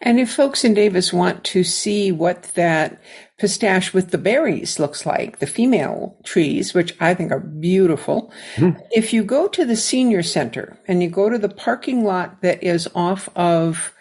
[0.00, 2.98] And if folks in Davis want to see what that
[3.38, 8.80] pistache with the berries looks like, the female trees, which I think are beautiful, mm-hmm.
[8.90, 12.62] if you go to the senior center and you go to the parking lot that
[12.64, 13.92] is off of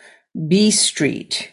[0.48, 1.52] B Street,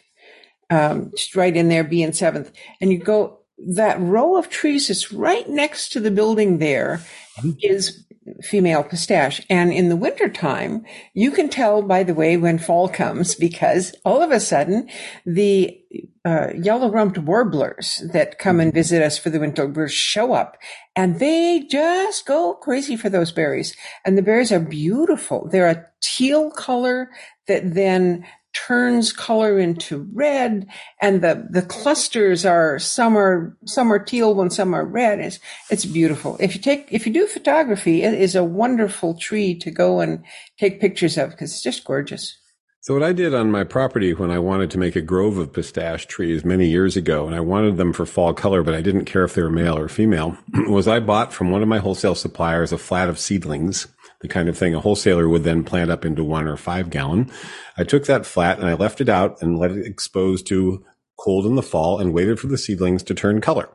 [0.70, 4.88] um, just right in there, B and Seventh, and you go that row of trees
[4.88, 7.00] is right next to the building There
[7.38, 7.50] mm-hmm.
[7.60, 8.04] is
[8.42, 9.44] female pistache.
[9.50, 14.22] And in the wintertime, you can tell by the way when fall comes because all
[14.22, 14.88] of a sudden
[15.24, 15.76] the
[16.24, 20.56] uh, yellow rumped warblers that come and visit us for the winter show up
[20.94, 23.74] and they just go crazy for those berries.
[24.04, 25.48] And the berries are beautiful.
[25.50, 27.10] They're a teal color
[27.48, 30.66] that then turns color into red
[31.00, 35.20] and the, the clusters are, some are, some are teal and some are red.
[35.20, 35.38] It's,
[35.70, 36.36] it's beautiful.
[36.40, 40.24] If you take, if you do photography, it is a wonderful tree to go and
[40.58, 42.36] take pictures of because it's just gorgeous.
[42.82, 45.52] So what I did on my property when I wanted to make a grove of
[45.52, 49.04] pistache trees many years ago, and I wanted them for fall color, but I didn't
[49.04, 52.14] care if they were male or female, was I bought from one of my wholesale
[52.14, 53.86] suppliers a flat of seedlings,
[54.20, 57.30] the kind of thing a wholesaler would then plant up into one or five gallon.
[57.76, 60.84] I took that flat and I left it out and let it expose to
[61.18, 63.68] cold in the fall and waited for the seedlings to turn color.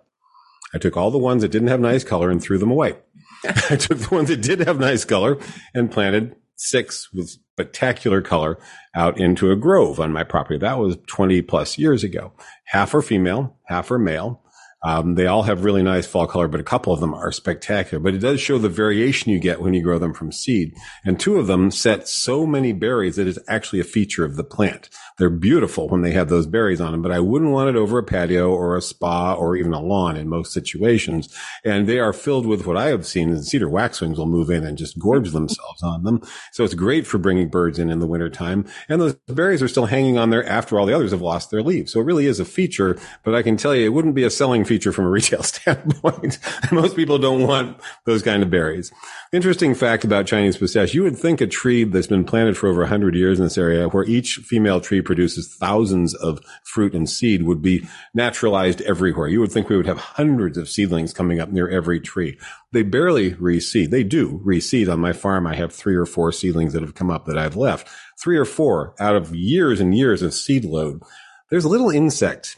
[0.74, 2.96] I took all the ones that didn't have nice color and threw them away.
[3.70, 5.38] I took the ones that did have nice color
[5.74, 8.58] and planted six with spectacular color
[8.96, 10.58] out into a grove on my property.
[10.60, 12.34] That was 20 plus years ago.
[12.66, 14.42] Half are female, half are male.
[14.86, 18.00] Um, they all have really nice fall color, but a couple of them are spectacular.
[18.00, 20.76] But it does show the variation you get when you grow them from seed.
[21.04, 24.44] And two of them set so many berries that it's actually a feature of the
[24.44, 24.90] plant.
[25.18, 27.98] They're beautiful when they have those berries on them, but I wouldn't want it over
[27.98, 31.36] a patio or a spa or even a lawn in most situations.
[31.64, 34.64] And they are filled with what I have seen is cedar waxwings will move in
[34.64, 36.22] and just gorge themselves on them.
[36.52, 38.68] So it's great for bringing birds in in the wintertime.
[38.88, 41.64] And those berries are still hanging on there after all the others have lost their
[41.64, 41.92] leaves.
[41.92, 44.30] So it really is a feature, but I can tell you it wouldn't be a
[44.30, 46.40] selling feature from a retail standpoint.
[46.72, 48.92] most people don't want those kind of berries.
[49.34, 50.94] Interesting fact about Chinese pistache.
[50.94, 53.88] You would think a tree that's been planted for over 100 years in this area
[53.88, 59.28] where each female tree produces thousands of fruit and seed would be naturalized everywhere.
[59.28, 62.38] You would think we would have hundreds of seedlings coming up near every tree.
[62.72, 63.90] They barely reseed.
[63.90, 65.48] They do reseed on my farm.
[65.48, 67.90] I have three or four seedlings that have come up that I've left.
[68.22, 71.02] Three or four out of years and years of seed load.
[71.50, 72.58] There's a little insect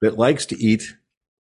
[0.00, 0.94] that likes to eat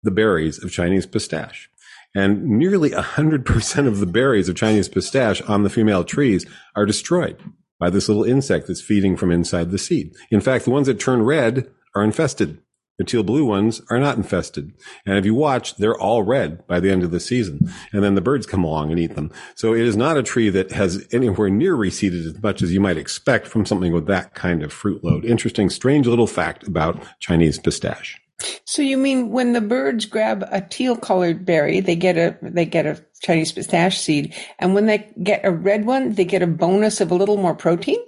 [0.07, 1.69] the berries of Chinese pistache.
[2.15, 7.39] And nearly 100% of the berries of Chinese pistache on the female trees are destroyed
[7.79, 10.15] by this little insect that's feeding from inside the seed.
[10.31, 12.63] In fact, the ones that turn red are infested.
[12.99, 14.73] The teal blue ones are not infested.
[15.05, 17.71] And if you watch, they're all red by the end of the season.
[17.93, 19.31] And then the birds come along and eat them.
[19.55, 22.81] So it is not a tree that has anywhere near reseeded as much as you
[22.81, 25.27] might expect from something with that kind of fruit load.
[25.27, 28.19] Interesting, strange little fact about Chinese pistache.
[28.65, 32.67] So you mean when the birds grab a teal colored berry, they get a they
[32.67, 36.47] get a Chinese pistache seed, and when they get a red one, they get a
[36.47, 37.99] bonus of a little more protein?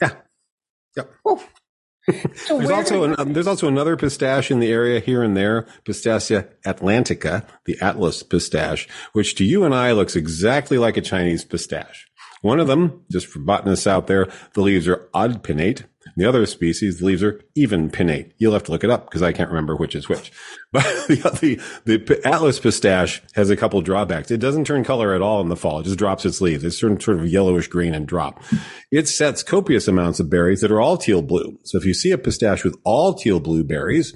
[0.00, 0.12] Yeah.
[0.96, 1.10] Yep.
[1.24, 1.44] Oh.
[2.36, 5.66] So there's also an, um, there's also another pistache in the area here and there,
[5.84, 11.44] Pistacia atlantica, the Atlas pistache, which to you and I looks exactly like a Chinese
[11.44, 12.07] pistache.
[12.42, 15.84] One of them, just for botanists out there, the leaves are odd pinnate.
[16.16, 18.32] The other species, the leaves are even pinnate.
[18.38, 20.32] You'll have to look it up because I can't remember which is which.
[20.70, 24.30] But the, the, the, Atlas pistache has a couple drawbacks.
[24.30, 25.80] It doesn't turn color at all in the fall.
[25.80, 26.62] It just drops its leaves.
[26.62, 28.42] It's sort of, sort of yellowish green and drop.
[28.90, 31.58] It sets copious amounts of berries that are all teal blue.
[31.64, 34.14] So if you see a pistache with all teal blue berries,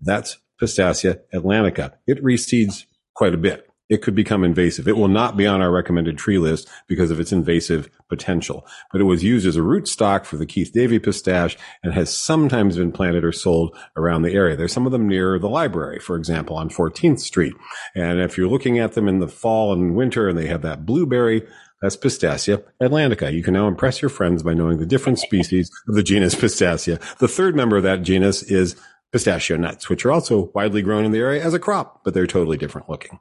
[0.00, 1.92] that's Pistacia atlantica.
[2.06, 4.88] It reseeds quite a bit it could become invasive.
[4.88, 9.00] It will not be on our recommended tree list because of its invasive potential, but
[9.00, 12.92] it was used as a rootstock for the Keith Davey pistache and has sometimes been
[12.92, 14.56] planted or sold around the area.
[14.56, 17.54] There's some of them near the library, for example, on 14th Street.
[17.96, 20.86] And if you're looking at them in the fall and winter and they have that
[20.86, 21.46] blueberry,
[21.82, 23.32] that's Pistacia atlantica.
[23.32, 27.00] You can now impress your friends by knowing the different species of the genus Pistacia.
[27.18, 28.76] The third member of that genus is
[29.12, 32.26] pistachio nuts, which are also widely grown in the area as a crop, but they're
[32.26, 33.18] totally different looking.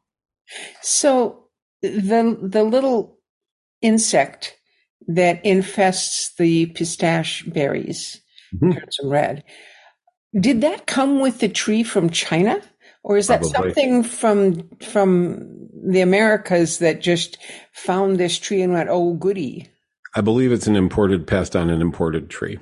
[0.81, 1.45] So
[1.81, 3.17] the the little
[3.81, 4.57] insect
[5.07, 8.21] that infests the pistache berries
[8.53, 8.71] mm-hmm.
[8.71, 9.43] turns them red.
[10.39, 12.61] Did that come with the tree from China?
[13.03, 13.73] Or is that Probably.
[13.73, 17.37] something from from the Americas that just
[17.71, 19.69] found this tree and went, oh goody?
[20.15, 22.59] I believe it's an imported pest on an imported tree.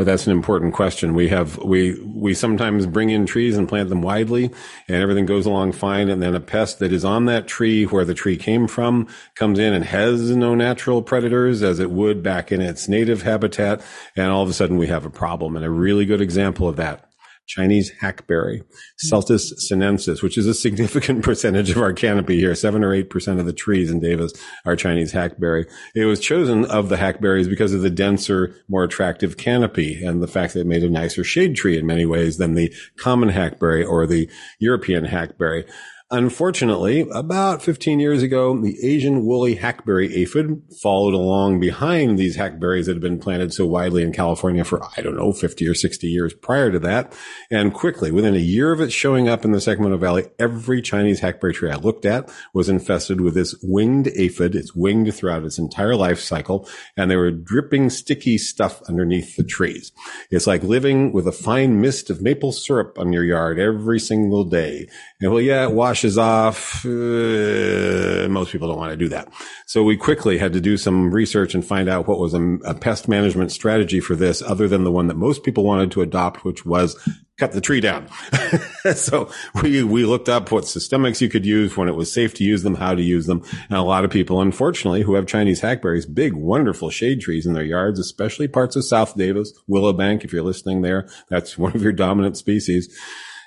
[0.00, 1.12] But that's an important question.
[1.12, 4.44] We have, we, we sometimes bring in trees and plant them widely
[4.88, 6.08] and everything goes along fine.
[6.08, 9.58] And then a pest that is on that tree where the tree came from comes
[9.58, 13.82] in and has no natural predators as it would back in its native habitat.
[14.16, 15.54] And all of a sudden we have a problem.
[15.54, 17.09] And a really good example of that
[17.50, 18.62] Chinese hackberry,
[19.04, 22.54] Celtis sinensis, which is a significant percentage of our canopy here.
[22.54, 24.32] Seven or eight percent of the trees in Davis
[24.64, 25.66] are Chinese hackberry.
[25.96, 30.28] It was chosen of the hackberries because of the denser, more attractive canopy and the
[30.28, 33.84] fact that it made a nicer shade tree in many ways than the common hackberry
[33.84, 34.30] or the
[34.60, 35.64] European hackberry.
[36.12, 42.86] Unfortunately, about 15 years ago, the Asian woolly hackberry aphid followed along behind these hackberries
[42.86, 46.08] that had been planted so widely in California for, I don't know, 50 or 60
[46.08, 47.16] years prior to that.
[47.48, 51.20] And quickly, within a year of it showing up in the Sacramento Valley, every Chinese
[51.20, 54.56] hackberry tree I looked at was infested with this winged aphid.
[54.56, 59.44] It's winged throughout its entire life cycle, and they were dripping sticky stuff underneath the
[59.44, 59.92] trees.
[60.32, 64.42] It's like living with a fine mist of maple syrup on your yard every single
[64.42, 64.88] day.
[65.20, 66.84] And well, yeah, it washes off.
[66.86, 69.30] Uh, most people don't want to do that.
[69.66, 72.74] So we quickly had to do some research and find out what was a, a
[72.74, 76.42] pest management strategy for this other than the one that most people wanted to adopt,
[76.42, 76.96] which was
[77.36, 78.08] cut the tree down.
[78.94, 79.30] so
[79.62, 82.62] we, we looked up what systemics you could use when it was safe to use
[82.62, 83.42] them, how to use them.
[83.68, 87.52] And a lot of people, unfortunately, who have Chinese hackberries, big, wonderful shade trees in
[87.52, 91.82] their yards, especially parts of South Davis, Willowbank, if you're listening there, that's one of
[91.82, 92.88] your dominant species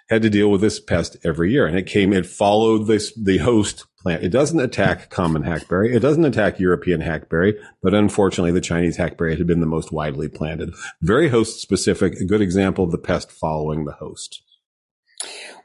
[0.09, 1.65] had to deal with this pest every year.
[1.65, 4.23] And it came, it followed this, the host plant.
[4.23, 5.95] It doesn't attack common hackberry.
[5.95, 10.27] It doesn't attack European hackberry, but unfortunately the Chinese hackberry had been the most widely
[10.27, 10.73] planted.
[11.01, 14.43] Very host specific, a good example of the pest following the host.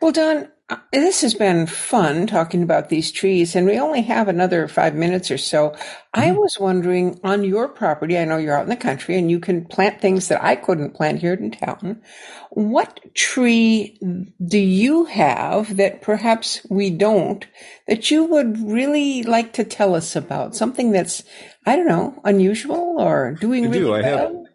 [0.01, 0.49] Well, Don,
[0.93, 5.31] this has been fun talking about these trees, and we only have another five minutes
[5.31, 5.71] or so.
[5.71, 6.21] Mm-hmm.
[6.21, 9.41] I was wondering on your property, I know you're out in the country and you
[9.41, 12.03] can plant things that I couldn't plant here in town.
[12.51, 13.99] What tree
[14.45, 17.47] do you have that perhaps we don't
[17.87, 20.57] that you would really like to tell us about?
[20.57, 21.23] Something that's,
[21.67, 23.95] I don't know, unusual or doing I really do.
[23.95, 24.19] I well?
[24.19, 24.48] have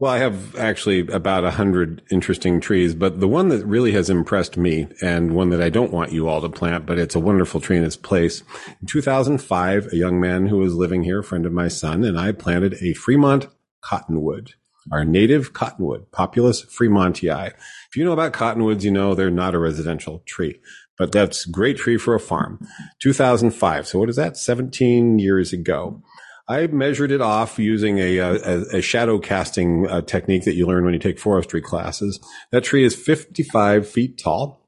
[0.00, 4.08] well, I have actually about a hundred interesting trees, but the one that really has
[4.08, 7.20] impressed me and one that I don't want you all to plant, but it's a
[7.20, 8.42] wonderful tree in its place.
[8.80, 12.18] In 2005, a young man who was living here, a friend of my son, and
[12.18, 13.48] I planted a Fremont
[13.82, 14.54] cottonwood,
[14.90, 17.52] our native cottonwood, Populus fremontii.
[17.90, 20.62] If you know about cottonwoods, you know they're not a residential tree,
[20.96, 22.66] but that's great tree for a farm.
[23.00, 23.86] 2005.
[23.86, 24.38] So what is that?
[24.38, 26.02] 17 years ago.
[26.50, 30.84] I measured it off using a, a, a shadow casting uh, technique that you learn
[30.84, 32.18] when you take forestry classes.
[32.50, 34.66] That tree is 55 feet tall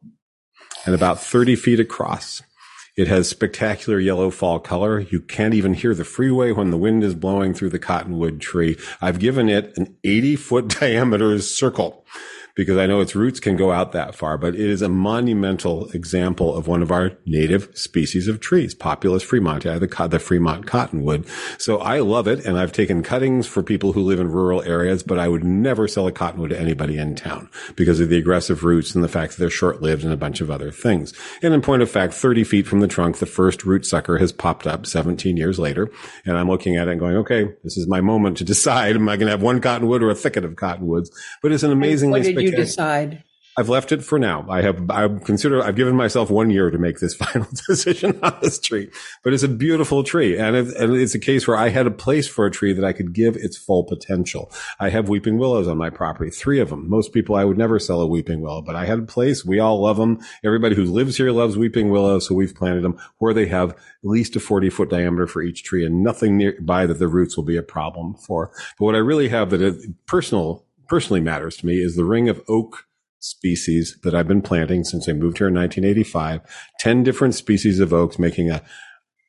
[0.86, 2.40] and about 30 feet across.
[2.96, 5.00] It has spectacular yellow fall color.
[5.00, 8.78] You can't even hear the freeway when the wind is blowing through the cottonwood tree.
[9.00, 12.06] I've given it an 80 foot diameter circle
[12.54, 15.90] because I know its roots can go out that far, but it is a monumental
[15.90, 21.26] example of one of our native species of trees, Populus fremontii, the, the Fremont cottonwood.
[21.58, 22.44] So I love it.
[22.44, 25.88] And I've taken cuttings for people who live in rural areas, but I would never
[25.88, 29.32] sell a cottonwood to anybody in town because of the aggressive roots and the fact
[29.32, 31.14] that they're short lived and a bunch of other things.
[31.42, 34.32] And in point of fact, 30 feet from the trunk, the first root sucker has
[34.32, 35.90] popped up 17 years later.
[36.24, 38.96] And I'm looking at it and going, okay, this is my moment to decide.
[38.96, 41.10] Am I going to have one cottonwood or a thicket of cottonwoods?
[41.42, 43.24] But it's an amazingly you decide?
[43.54, 44.46] I've left it for now.
[44.48, 48.38] I have, I consider, I've given myself one year to make this final decision on
[48.40, 48.90] this tree,
[49.22, 50.38] but it's a beautiful tree.
[50.38, 52.84] And, it, and it's a case where I had a place for a tree that
[52.84, 54.50] I could give its full potential.
[54.80, 56.88] I have weeping willows on my property, three of them.
[56.88, 59.44] Most people, I would never sell a weeping willow, but I had a place.
[59.44, 60.20] We all love them.
[60.42, 62.26] Everybody who lives here loves weeping willows.
[62.26, 65.62] So we've planted them where they have at least a 40 foot diameter for each
[65.62, 68.50] tree and nothing nearby that the roots will be a problem for.
[68.78, 72.28] But what I really have that it personal, personally matters to me is the ring
[72.28, 72.86] of oak
[73.20, 76.40] species that I've been planting since I moved here in 1985.
[76.80, 78.62] 10 different species of oaks making a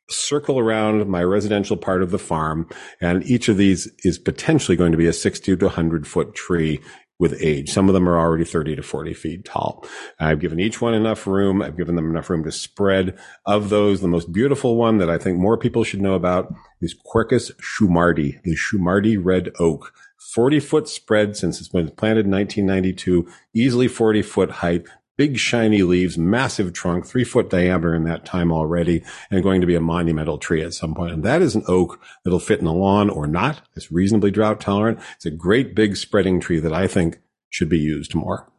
[0.09, 2.67] circle around my residential part of the farm.
[2.99, 6.81] And each of these is potentially going to be a 60 to 100 foot tree
[7.19, 7.71] with age.
[7.71, 9.85] Some of them are already 30 to 40 feet tall.
[10.19, 11.61] I've given each one enough room.
[11.61, 13.17] I've given them enough room to spread.
[13.45, 16.95] Of those, the most beautiful one that I think more people should know about is
[16.95, 19.93] Quercus shumardii, the Shumardii red oak.
[20.31, 24.85] 40 foot spread since it's been planted in 1992, easily 40 foot height,
[25.17, 29.67] big shiny leaves, massive trunk, three foot diameter in that time already, and going to
[29.67, 31.13] be a monumental tree at some point.
[31.13, 33.61] And that is an oak that'll fit in a lawn or not.
[33.75, 34.99] It's reasonably drought tolerant.
[35.15, 37.19] It's a great big spreading tree that I think
[37.49, 38.51] should be used more.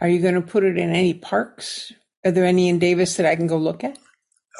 [0.00, 1.92] Are you going to put it in any parks?
[2.24, 3.98] Are there any in Davis that I can go look at?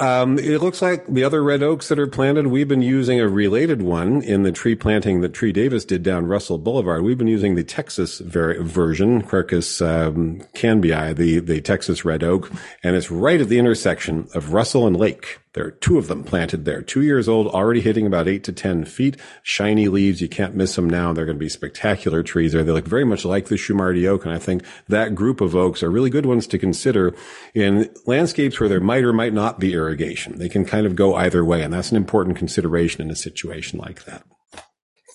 [0.00, 3.28] Um, it looks like the other red oaks that are planted, we've been using a
[3.28, 7.02] related one in the tree planting that Tree Davis did down Russell Boulevard.
[7.02, 12.50] We've been using the Texas ver- version, Quercus um, canbyi, the, the Texas red oak,
[12.82, 15.38] and it's right at the intersection of Russell and Lake.
[15.54, 18.52] There are two of them planted there, two years old, already hitting about eight to
[18.52, 20.20] 10 feet, shiny leaves.
[20.20, 21.12] You can't miss them now.
[21.12, 22.62] They're going to be spectacular trees there.
[22.62, 24.24] They look very much like the Shumardii oak.
[24.24, 27.14] And I think that group of oaks are really good ones to consider
[27.52, 30.38] in landscapes where there might or might not be irrigation.
[30.38, 31.62] They can kind of go either way.
[31.62, 34.22] And that's an important consideration in a situation like that.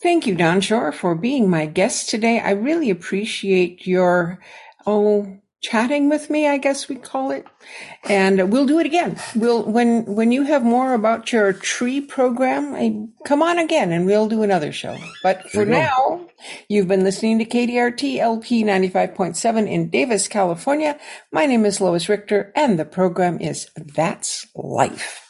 [0.04, 2.40] Thank you, Don Shor, for being my guest today.
[2.40, 4.40] I really appreciate your,
[4.86, 7.46] oh, chatting with me, I guess we call it.
[8.04, 9.18] And we'll do it again.
[9.36, 14.06] We'll, when, when you have more about your tree program, I, come on again and
[14.06, 14.98] we'll do another show.
[15.24, 16.28] But for now,
[16.70, 21.00] you've been listening to KDRT LP 95.7 in Davis, California.
[21.32, 25.25] My name is Lois Richter and the program is That's Life.